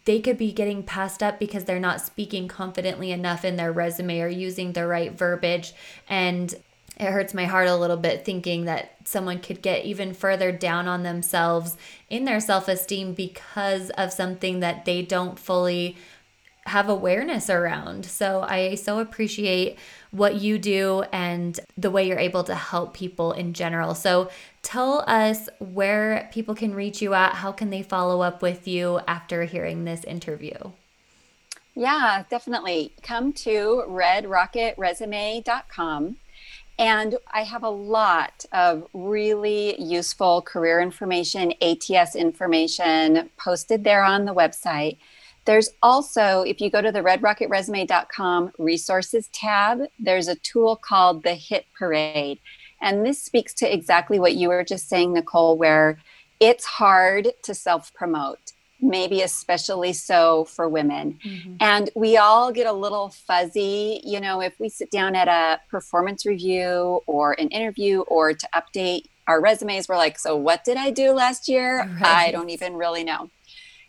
they 0.05 0.21
could 0.21 0.37
be 0.37 0.53
getting 0.53 0.83
passed 0.83 1.23
up 1.23 1.39
because 1.39 1.65
they're 1.65 1.81
not 1.81 2.01
speaking 2.01 2.49
confidently 2.49 3.11
enough 3.11 3.45
in 3.45 3.57
their 3.57 3.73
resume 3.73 4.21
or 4.21 4.29
using 4.29 4.73
the 4.73 4.87
right 4.87 5.13
verbiage 5.13 5.73
and 6.09 6.55
it 6.98 7.11
hurts 7.11 7.35
my 7.35 7.46
heart 7.46 7.68
a 7.68 7.76
little 7.76 7.96
bit 7.96 8.24
thinking 8.24 8.64
that 8.66 8.96
someone 9.05 9.40
could 9.40 9.62
get 9.62 9.85
even 9.85 10.14
further 10.14 10.52
down 10.52 10.87
on 10.87 11.02
themselves 11.02 11.76
in 12.11 12.24
their 12.24 12.40
self-esteem 12.40 13.14
because 13.14 13.90
of 13.90 14.12
something 14.12 14.61
that 14.61 14.85
they 14.85 15.02
don't 15.02 15.38
fully 15.38 15.96
have 16.66 16.88
awareness 16.88 17.50
around. 17.50 18.07
So 18.07 18.42
I 18.42 18.76
so 18.76 19.00
appreciate 19.00 19.76
what 20.12 20.37
you 20.37 20.59
do 20.59 21.02
and 21.12 21.59
the 21.76 21.90
way 21.90 22.07
you're 22.07 22.18
able 22.18 22.44
to 22.44 22.55
help 22.55 22.94
people 22.94 23.33
in 23.33 23.52
general. 23.52 23.96
So 23.96 24.31
tell 24.62 25.02
us 25.09 25.48
where 25.59 26.31
people 26.33 26.55
can 26.55 26.72
reach 26.74 27.02
you 27.02 27.14
at. 27.14 27.35
How 27.37 27.50
can 27.50 27.70
they 27.70 27.83
follow 27.83 28.20
up 28.20 28.42
with 28.42 28.68
you 28.68 29.00
after 29.09 29.42
hearing 29.44 29.85
this 29.85 30.05
interview? 30.05 30.52
Yeah, 31.74 32.24
definitely. 32.28 32.92
Come 33.02 33.33
to 33.33 33.85
redrocketresume.com. 33.88 36.16
And 36.83 37.16
I 37.33 37.45
have 37.45 37.62
a 37.62 37.71
lot 37.71 38.45
of 38.51 38.88
really 38.92 39.81
useful 39.81 40.42
career 40.42 40.81
information, 40.81 41.55
ATS 41.62 42.16
information 42.16 43.31
posted 43.37 43.85
there 43.85 44.03
on 44.03 44.25
the 44.25 44.35
website. 44.35 44.97
There's 45.45 45.71
also, 45.81 46.42
if 46.42 46.61
you 46.61 46.71
go 46.71 46.83
to 46.83 46.90
the 46.90 47.03
redrocketresume.com 47.03 48.55
resources 48.59 49.29
tab, 49.33 49.83
there's 50.01 50.27
a 50.27 50.35
tool 50.35 50.75
called 50.75 51.23
the 51.23 51.35
Hit 51.35 51.66
Parade. 51.79 52.40
And 52.81 53.07
this 53.07 53.23
speaks 53.23 53.55
to 53.55 53.73
exactly 53.73 54.18
what 54.18 54.35
you 54.35 54.49
were 54.49 54.64
just 54.64 54.88
saying, 54.88 55.12
Nicole, 55.12 55.57
where 55.57 56.01
it's 56.40 56.64
hard 56.64 57.29
to 57.45 57.55
self 57.55 57.95
promote 57.95 58.55
maybe 58.83 59.22
especially 59.22 59.93
so 59.93 60.45
for 60.45 60.68
women. 60.68 61.18
Mm-hmm. 61.24 61.55
And 61.61 61.89
we 61.95 62.16
all 62.16 62.53
get 62.53 62.66
a 62.66 62.72
little 62.72 63.09
fuzzy, 63.09 64.01
you 64.05 64.20
know, 64.20 64.41
if 64.41 64.59
we 64.59 64.68
sit 64.68 64.91
down 64.91 65.14
at 65.14 65.28
a 65.28 65.61
performance 65.70 66.26
review 66.26 67.01
or 67.07 67.33
an 67.33 67.49
interview 67.49 68.01
or 68.01 68.35
to 68.35 68.49
update 68.55 69.05
our 69.28 69.41
resumes, 69.41 69.89
we're 69.89 69.97
like, 69.97 70.18
so 70.18 70.37
what 70.37 70.64
did 70.64 70.76
I 70.76 70.91
do 70.91 71.12
last 71.12 71.49
year? 71.49 71.78
Right. 72.01 72.28
I 72.28 72.30
don't 72.33 72.51
even 72.51 72.74
really 72.74 73.05
know. 73.05 73.30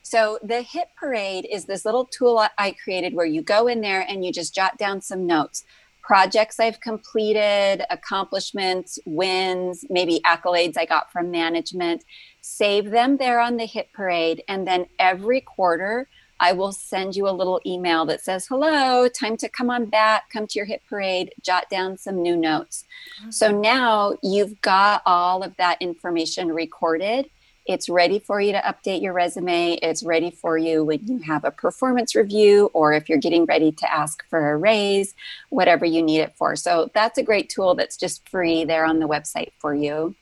So 0.04 0.38
the 0.44 0.62
hit 0.62 0.90
parade 0.96 1.48
is 1.50 1.66
this 1.66 1.86
little 1.86 2.06
tool 2.06 2.46
I 2.58 2.76
created 2.84 3.16
where 3.16 3.26
you 3.26 3.42
go 3.42 3.68
in 3.68 3.82
there 3.82 4.06
and 4.08 4.24
you 4.24 4.32
just 4.32 4.54
jot 4.54 4.78
down 4.78 5.02
some 5.02 5.26
notes. 5.26 5.64
Projects 6.04 6.60
I've 6.60 6.80
completed, 6.82 7.84
accomplishments, 7.90 9.00
wins, 9.06 9.86
maybe 9.90 10.20
accolades 10.26 10.78
I 10.78 10.86
got 10.86 11.12
from 11.12 11.32
management 11.32 12.04
save 12.44 12.92
them 12.92 13.18
there 13.18 13.40
on 13.40 13.58
the 13.58 13.66
hit 13.66 13.92
parade. 13.94 14.44
And 14.48 14.68
then 14.68 14.86
every 15.00 15.42
quarter, 15.42 16.08
I 16.40 16.52
will 16.52 16.74
send 16.74 17.16
you 17.16 17.28
a 17.28 17.32
little 17.32 17.62
email 17.66 18.06
that 18.06 18.22
says, 18.22 18.46
hello, 18.48 19.08
time 19.08 19.38
to 19.38 19.48
come 19.48 19.70
on 19.70 19.86
back, 19.86 20.30
come 20.30 20.46
to 20.48 20.60
your 20.60 20.66
hit 20.66 20.82
parade, 20.90 21.32
jot 21.42 21.70
down 21.70 21.98
some 21.98 22.22
new 22.22 22.36
notes. 22.36 22.84
Awesome. 23.20 23.32
So 23.32 23.58
now 23.58 24.18
you've 24.22 24.60
got 24.62 25.02
all 25.06 25.42
of 25.42 25.56
that 25.56 25.82
information 25.82 26.50
recorded. 26.50 27.30
It's 27.66 27.88
ready 27.88 28.20
for 28.20 28.42
you 28.42 28.52
to 28.52 28.60
update 28.60 29.02
your 29.02 29.14
resume. 29.14 29.74
It's 29.82 30.04
ready 30.04 30.32
for 30.32 30.58
you 30.58 30.84
when 30.84 31.08
you 31.08 31.20
have 31.20 31.46
a 31.46 31.52
performance 31.52 32.14
review 32.14 32.70
or 32.74 32.94
if 32.94 33.08
you're 33.08 33.20
getting 33.20 33.46
ready 33.46 33.72
to 33.72 33.94
ask 33.94 34.28
for 34.30 34.52
a 34.52 34.58
raise, 34.58 35.16
whatever 35.50 35.86
you 35.86 36.02
need 36.04 36.20
it 36.20 36.36
for. 36.36 36.58
So 36.58 36.92
that's 36.94 37.18
a 37.18 37.24
great 37.24 37.50
tool 37.50 37.74
that's 37.76 37.96
just 37.96 38.28
free 38.28 38.66
there 38.66 38.86
on 38.86 39.00
the 39.00 39.08
website 39.08 39.52
for 39.60 39.74
you. 39.74 40.16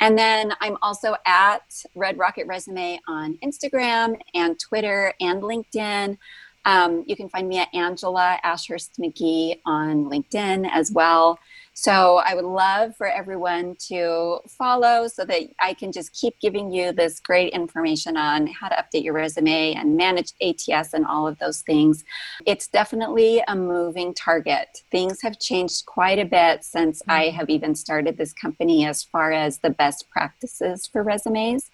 And 0.00 0.16
then 0.16 0.54
I'm 0.60 0.78
also 0.80 1.16
at 1.26 1.84
Red 1.94 2.18
Rocket 2.18 2.46
Resume 2.46 3.00
on 3.06 3.38
Instagram 3.44 4.18
and 4.34 4.58
Twitter 4.58 5.12
and 5.20 5.42
LinkedIn. 5.42 6.16
Um, 6.64 7.04
you 7.06 7.16
can 7.16 7.28
find 7.28 7.48
me 7.48 7.58
at 7.58 7.74
Angela 7.74 8.38
Ashurst 8.44 8.92
McGee 8.98 9.60
on 9.64 10.04
LinkedIn 10.04 10.68
as 10.72 10.90
well. 10.92 11.38
So 11.80 12.16
I 12.16 12.34
would 12.34 12.44
love 12.44 12.96
for 12.96 13.06
everyone 13.06 13.76
to 13.86 14.40
follow 14.48 15.06
so 15.06 15.24
that 15.24 15.42
I 15.60 15.74
can 15.74 15.92
just 15.92 16.12
keep 16.12 16.34
giving 16.40 16.72
you 16.72 16.90
this 16.90 17.20
great 17.20 17.52
information 17.52 18.16
on 18.16 18.48
how 18.48 18.68
to 18.68 18.74
update 18.74 19.04
your 19.04 19.14
resume 19.14 19.74
and 19.74 19.96
manage 19.96 20.32
ATS 20.42 20.92
and 20.92 21.06
all 21.06 21.28
of 21.28 21.38
those 21.38 21.60
things. 21.60 22.02
It's 22.46 22.66
definitely 22.66 23.44
a 23.46 23.54
moving 23.54 24.12
target. 24.12 24.82
Things 24.90 25.22
have 25.22 25.38
changed 25.38 25.86
quite 25.86 26.18
a 26.18 26.24
bit 26.24 26.64
since 26.64 27.00
I 27.06 27.26
mm-hmm. 27.26 27.36
have 27.36 27.48
even 27.48 27.76
started 27.76 28.16
this 28.16 28.32
company 28.32 28.84
as 28.84 29.04
far 29.04 29.30
as 29.30 29.58
the 29.58 29.70
best 29.70 30.10
practices 30.10 30.84
for 30.84 31.04
resumes. 31.04 31.70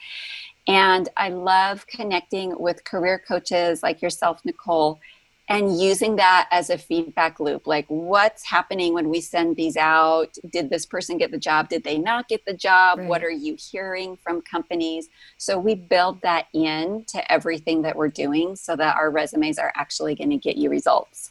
And 0.66 1.08
I 1.16 1.30
love 1.30 1.86
connecting 1.86 2.58
with 2.58 2.84
career 2.84 3.22
coaches 3.26 3.82
like 3.82 4.02
yourself, 4.02 4.42
Nicole, 4.44 5.00
and 5.48 5.78
using 5.78 6.16
that 6.16 6.48
as 6.50 6.70
a 6.70 6.78
feedback 6.78 7.38
loop 7.38 7.66
like 7.66 7.84
what's 7.88 8.44
happening 8.44 8.94
when 8.94 9.08
we 9.08 9.20
send 9.20 9.56
these 9.56 9.76
out? 9.76 10.34
Did 10.50 10.70
this 10.70 10.86
person 10.86 11.18
get 11.18 11.30
the 11.30 11.38
job? 11.38 11.68
Did 11.68 11.84
they 11.84 11.98
not 11.98 12.28
get 12.28 12.44
the 12.46 12.54
job? 12.54 12.98
Right. 12.98 13.08
what 13.08 13.22
are 13.22 13.30
you 13.30 13.56
hearing 13.58 14.16
from 14.16 14.40
companies? 14.40 15.08
So 15.36 15.58
we 15.58 15.74
build 15.74 16.22
that 16.22 16.46
in 16.54 17.04
to 17.08 17.32
everything 17.32 17.82
that 17.82 17.96
we're 17.96 18.08
doing 18.08 18.56
so 18.56 18.74
that 18.76 18.96
our 18.96 19.10
resumes 19.10 19.58
are 19.58 19.72
actually 19.76 20.14
going 20.14 20.30
to 20.30 20.38
get 20.38 20.56
you 20.56 20.70
results. 20.70 21.30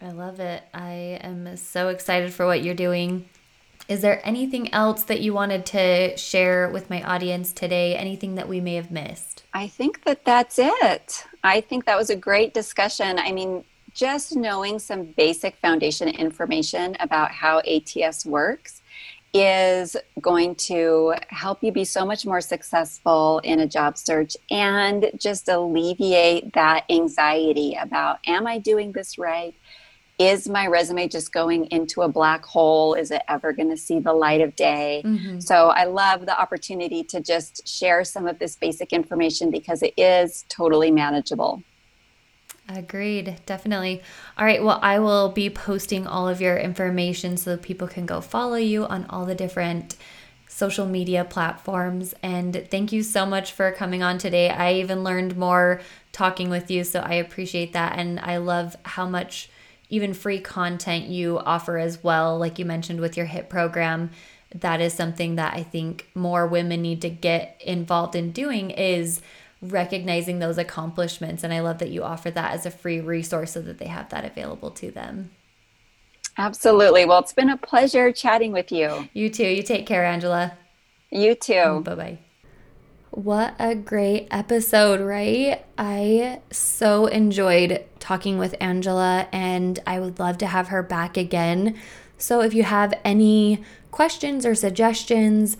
I 0.00 0.12
love 0.12 0.40
it. 0.40 0.62
I 0.72 1.18
am 1.22 1.56
so 1.56 1.88
excited 1.88 2.32
for 2.32 2.46
what 2.46 2.62
you're 2.62 2.74
doing. 2.74 3.28
Is 3.88 4.02
there 4.02 4.20
anything 4.24 4.72
else 4.72 5.02
that 5.04 5.20
you 5.20 5.34
wanted 5.34 5.66
to 5.66 6.16
share 6.16 6.70
with 6.70 6.88
my 6.88 7.02
audience 7.02 7.52
today? 7.52 7.96
Anything 7.96 8.36
that 8.36 8.48
we 8.48 8.60
may 8.60 8.76
have 8.76 8.92
missed? 8.92 9.42
I 9.52 9.66
think 9.66 10.04
that 10.04 10.24
that's 10.24 10.60
it. 10.60 11.24
I 11.42 11.60
think 11.60 11.86
that 11.86 11.96
was 11.96 12.10
a 12.10 12.16
great 12.16 12.54
discussion. 12.54 13.18
I 13.18 13.32
mean, 13.32 13.64
just 13.94 14.36
knowing 14.36 14.78
some 14.78 15.04
basic 15.16 15.56
foundation 15.56 16.08
information 16.08 16.96
about 17.00 17.30
how 17.30 17.60
ATS 17.60 18.26
works 18.26 18.82
is 19.32 19.96
going 20.20 20.56
to 20.56 21.14
help 21.28 21.62
you 21.62 21.70
be 21.70 21.84
so 21.84 22.04
much 22.04 22.26
more 22.26 22.40
successful 22.40 23.40
in 23.44 23.60
a 23.60 23.66
job 23.66 23.96
search 23.96 24.36
and 24.50 25.10
just 25.16 25.48
alleviate 25.48 26.52
that 26.52 26.84
anxiety 26.90 27.76
about 27.80 28.18
am 28.26 28.46
I 28.46 28.58
doing 28.58 28.92
this 28.92 29.18
right? 29.18 29.54
Is 30.20 30.46
my 30.46 30.66
resume 30.66 31.08
just 31.08 31.32
going 31.32 31.64
into 31.66 32.02
a 32.02 32.08
black 32.08 32.44
hole? 32.44 32.92
Is 32.92 33.10
it 33.10 33.22
ever 33.26 33.54
going 33.54 33.70
to 33.70 33.76
see 33.76 34.00
the 34.00 34.12
light 34.12 34.42
of 34.42 34.54
day? 34.54 35.00
Mm-hmm. 35.02 35.40
So 35.40 35.68
I 35.68 35.84
love 35.84 36.26
the 36.26 36.38
opportunity 36.38 37.02
to 37.04 37.20
just 37.20 37.66
share 37.66 38.04
some 38.04 38.26
of 38.26 38.38
this 38.38 38.54
basic 38.54 38.92
information 38.92 39.50
because 39.50 39.82
it 39.82 39.94
is 39.96 40.44
totally 40.50 40.90
manageable. 40.90 41.62
Agreed, 42.68 43.36
definitely. 43.46 44.02
All 44.36 44.44
right, 44.44 44.62
well, 44.62 44.78
I 44.82 44.98
will 44.98 45.30
be 45.30 45.48
posting 45.48 46.06
all 46.06 46.28
of 46.28 46.38
your 46.42 46.58
information 46.58 47.38
so 47.38 47.52
that 47.52 47.62
people 47.62 47.88
can 47.88 48.04
go 48.04 48.20
follow 48.20 48.56
you 48.56 48.84
on 48.84 49.06
all 49.08 49.24
the 49.24 49.34
different 49.34 49.96
social 50.46 50.84
media 50.84 51.24
platforms. 51.24 52.14
And 52.22 52.66
thank 52.70 52.92
you 52.92 53.02
so 53.02 53.24
much 53.24 53.52
for 53.52 53.72
coming 53.72 54.02
on 54.02 54.18
today. 54.18 54.50
I 54.50 54.74
even 54.74 55.02
learned 55.02 55.38
more 55.38 55.80
talking 56.12 56.50
with 56.50 56.70
you, 56.70 56.84
so 56.84 57.00
I 57.00 57.14
appreciate 57.14 57.72
that. 57.72 57.98
And 57.98 58.20
I 58.20 58.36
love 58.36 58.76
how 58.84 59.08
much 59.08 59.48
even 59.90 60.14
free 60.14 60.40
content 60.40 61.06
you 61.06 61.38
offer 61.40 61.76
as 61.76 62.02
well, 62.02 62.38
like 62.38 62.58
you 62.58 62.64
mentioned 62.64 63.00
with 63.00 63.16
your 63.16 63.26
HIT 63.26 63.50
program. 63.50 64.10
That 64.54 64.80
is 64.80 64.94
something 64.94 65.36
that 65.36 65.54
I 65.54 65.62
think 65.62 66.08
more 66.14 66.46
women 66.46 66.82
need 66.82 67.02
to 67.02 67.10
get 67.10 67.60
involved 67.64 68.16
in 68.16 68.32
doing 68.32 68.70
is 68.70 69.20
recognizing 69.62 70.38
those 70.38 70.58
accomplishments. 70.58 71.44
And 71.44 71.52
I 71.52 71.60
love 71.60 71.78
that 71.78 71.90
you 71.90 72.02
offer 72.02 72.30
that 72.30 72.52
as 72.52 72.66
a 72.66 72.70
free 72.70 73.00
resource 73.00 73.52
so 73.52 73.60
that 73.62 73.78
they 73.78 73.86
have 73.86 74.08
that 74.08 74.24
available 74.24 74.70
to 74.72 74.90
them. 74.90 75.30
Absolutely. 76.38 77.04
Well, 77.04 77.18
it's 77.18 77.32
been 77.32 77.50
a 77.50 77.56
pleasure 77.56 78.12
chatting 78.12 78.52
with 78.52 78.72
you. 78.72 79.08
You 79.12 79.28
too. 79.28 79.46
You 79.46 79.62
take 79.62 79.86
care, 79.86 80.04
Angela. 80.04 80.56
You 81.10 81.34
too. 81.34 81.82
Bye 81.84 81.94
bye. 81.94 82.18
What 83.10 83.56
a 83.58 83.74
great 83.74 84.28
episode, 84.30 85.00
right? 85.00 85.64
I 85.76 86.40
so 86.52 87.06
enjoyed 87.06 87.84
talking 87.98 88.38
with 88.38 88.54
Angela 88.60 89.26
and 89.32 89.80
I 89.84 89.98
would 89.98 90.20
love 90.20 90.38
to 90.38 90.46
have 90.46 90.68
her 90.68 90.80
back 90.84 91.16
again. 91.16 91.76
So 92.18 92.40
if 92.40 92.54
you 92.54 92.62
have 92.62 92.94
any 93.04 93.64
questions 93.90 94.46
or 94.46 94.54
suggestions 94.54 95.56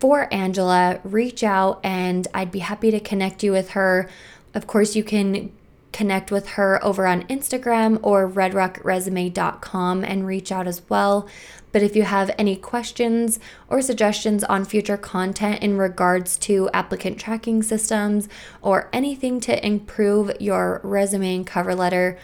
for 0.00 0.32
Angela, 0.32 1.00
reach 1.04 1.44
out 1.44 1.78
and 1.84 2.26
I'd 2.32 2.52
be 2.52 2.60
happy 2.60 2.90
to 2.90 3.00
connect 3.00 3.42
you 3.42 3.52
with 3.52 3.70
her. 3.70 4.08
Of 4.54 4.66
course, 4.66 4.96
you 4.96 5.04
can 5.04 5.52
connect 5.96 6.30
with 6.30 6.46
her 6.50 6.78
over 6.84 7.06
on 7.06 7.22
Instagram 7.24 7.98
or 8.02 8.28
redrockresume.com 8.28 10.04
and 10.04 10.26
reach 10.26 10.52
out 10.52 10.66
as 10.68 10.82
well. 10.90 11.26
But 11.72 11.82
if 11.82 11.96
you 11.96 12.02
have 12.02 12.34
any 12.36 12.54
questions 12.54 13.40
or 13.70 13.80
suggestions 13.80 14.44
on 14.44 14.66
future 14.66 14.98
content 14.98 15.62
in 15.62 15.78
regards 15.78 16.36
to 16.38 16.68
applicant 16.74 17.18
tracking 17.18 17.62
systems 17.62 18.28
or 18.60 18.90
anything 18.92 19.40
to 19.40 19.66
improve 19.66 20.30
your 20.38 20.82
resume 20.84 21.36
and 21.36 21.46
cover 21.46 21.74
letter, 21.74 22.18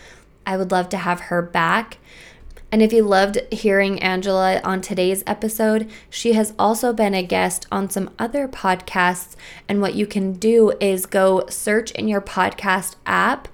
I 0.47 0.59
would 0.59 0.71
love 0.71 0.91
to 0.91 0.99
have 0.99 1.21
her 1.21 1.41
back. 1.41 1.97
And 2.73 2.83
if 2.83 2.91
you 2.91 3.05
loved 3.05 3.39
hearing 3.53 4.03
Angela 4.03 4.59
on 4.65 4.81
today's 4.81 5.23
episode, 5.27 5.91
she 6.09 6.33
has 6.33 6.55
also 6.59 6.95
been 6.95 7.15
a 7.15 7.23
guest 7.23 7.67
on 7.71 7.91
some 7.91 8.09
other 8.19 8.49
podcasts. 8.49 9.37
And 9.69 9.83
what 9.83 9.95
you 9.95 10.07
can 10.07 10.33
do 10.33 10.73
is 10.81 11.05
go 11.05 11.45
search 11.51 11.91
in 11.91 12.09
your 12.09 12.23
podcast 12.23 12.97
app 13.05 13.47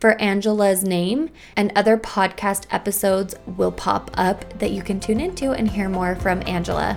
for 0.00 0.20
Angela's 0.20 0.82
name, 0.82 1.30
and 1.54 1.70
other 1.76 1.96
podcast 1.96 2.66
episodes 2.72 3.36
will 3.46 3.70
pop 3.70 4.10
up 4.14 4.58
that 4.58 4.72
you 4.72 4.82
can 4.82 4.98
tune 4.98 5.20
into 5.20 5.52
and 5.52 5.70
hear 5.70 5.88
more 5.88 6.16
from 6.16 6.42
Angela. 6.44 6.96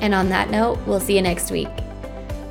And 0.00 0.12
on 0.14 0.30
that 0.30 0.50
note, 0.50 0.78
we'll 0.86 0.98
see 0.98 1.14
you 1.14 1.22
next 1.22 1.52
week. 1.52 1.68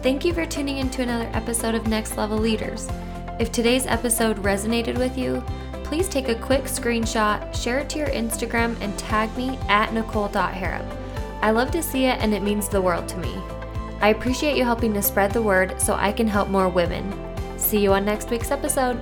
Thank 0.02 0.24
you 0.24 0.34
for 0.34 0.46
tuning 0.46 0.78
in 0.78 0.90
to 0.92 1.02
another 1.02 1.30
episode 1.34 1.76
of 1.76 1.88
Next 1.88 2.16
Level 2.16 2.38
Leaders. 2.38 2.88
If 3.40 3.52
today's 3.52 3.88
episode 3.88 4.38
resonated 4.38 4.98
with 4.98 5.18
you, 5.18 5.44
please 5.90 6.08
take 6.08 6.30
a 6.30 6.36
quick 6.36 6.66
screenshot, 6.66 7.52
share 7.52 7.80
it 7.80 7.90
to 7.90 7.98
your 7.98 8.10
Instagram, 8.10 8.80
and 8.80 8.98
tag 9.00 9.36
me 9.36 9.58
at 9.70 9.92
nicole.harrop. 9.92 10.86
I 11.42 11.50
love 11.50 11.72
to 11.72 11.82
see 11.82 12.06
it 12.06 12.20
and 12.20 12.32
it 12.32 12.44
means 12.44 12.70
the 12.70 12.80
world 12.80 13.08
to 13.08 13.18
me. 13.18 13.34
I 14.00 14.10
appreciate 14.10 14.56
you 14.56 14.64
helping 14.64 14.94
to 14.94 15.02
spread 15.02 15.32
the 15.32 15.42
word 15.42 15.82
so 15.82 15.96
I 15.96 16.12
can 16.12 16.28
help 16.28 16.50
more 16.50 16.70
women. 16.70 17.12
See 17.58 17.80
you 17.80 17.94
on 17.94 18.06
next 18.06 18.30
week's 18.30 18.52
episode. 18.52 19.02